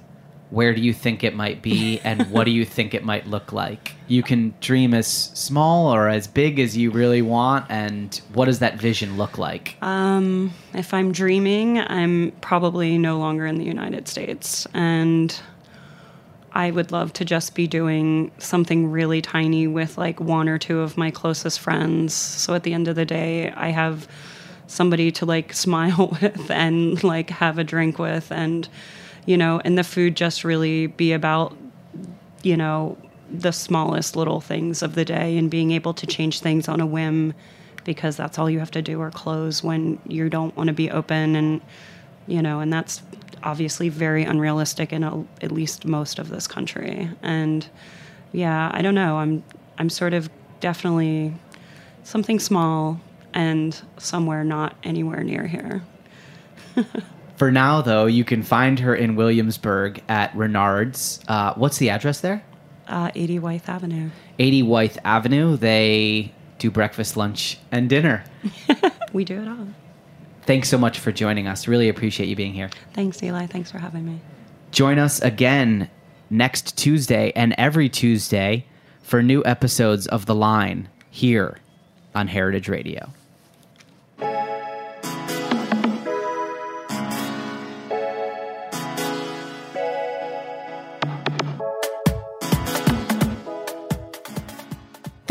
[0.49, 3.51] where do you think it might be, and what do you think it might look
[3.53, 3.93] like?
[4.07, 8.59] You can dream as small or as big as you really want, and what does
[8.59, 9.75] that vision look like?
[9.81, 14.67] um, if I'm dreaming, I'm probably no longer in the United States.
[14.73, 15.39] And
[16.51, 20.79] I would love to just be doing something really tiny with like one or two
[20.79, 22.13] of my closest friends.
[22.13, 24.07] So at the end of the day, I have
[24.67, 28.67] somebody to like smile with and like have a drink with and
[29.29, 31.55] you know and the food just really be about
[32.41, 32.97] you know
[33.31, 36.85] the smallest little things of the day and being able to change things on a
[36.85, 37.35] whim
[37.85, 40.89] because that's all you have to do or close when you don't want to be
[40.89, 41.61] open and
[42.25, 43.03] you know and that's
[43.43, 47.09] obviously very unrealistic in a, at least most of this country.
[47.21, 47.69] And
[48.31, 49.43] yeah i don't know i'm
[49.77, 51.33] i'm sort of definitely
[52.03, 52.99] something small
[53.33, 55.83] and somewhere not anywhere near here
[57.39, 61.21] For now, though, you can find her in Williamsburg at Reynard's.
[61.27, 62.43] Uh, what's the address there?
[62.89, 64.09] uh, 80 Wythe Avenue
[64.39, 65.55] 80 Wythe Avenue.
[65.57, 68.23] They do breakfast, lunch, and dinner.
[69.13, 69.67] we do it all
[70.43, 71.67] Thanks so much for joining us.
[71.67, 72.69] Really appreciate you being here.
[72.93, 74.19] thanks eli thanks for having me
[74.71, 75.89] Join us again
[76.29, 78.65] next Tuesday and every Tuesday
[79.01, 81.57] for new episodes of The Line here
[82.13, 83.09] on Heritage Radio.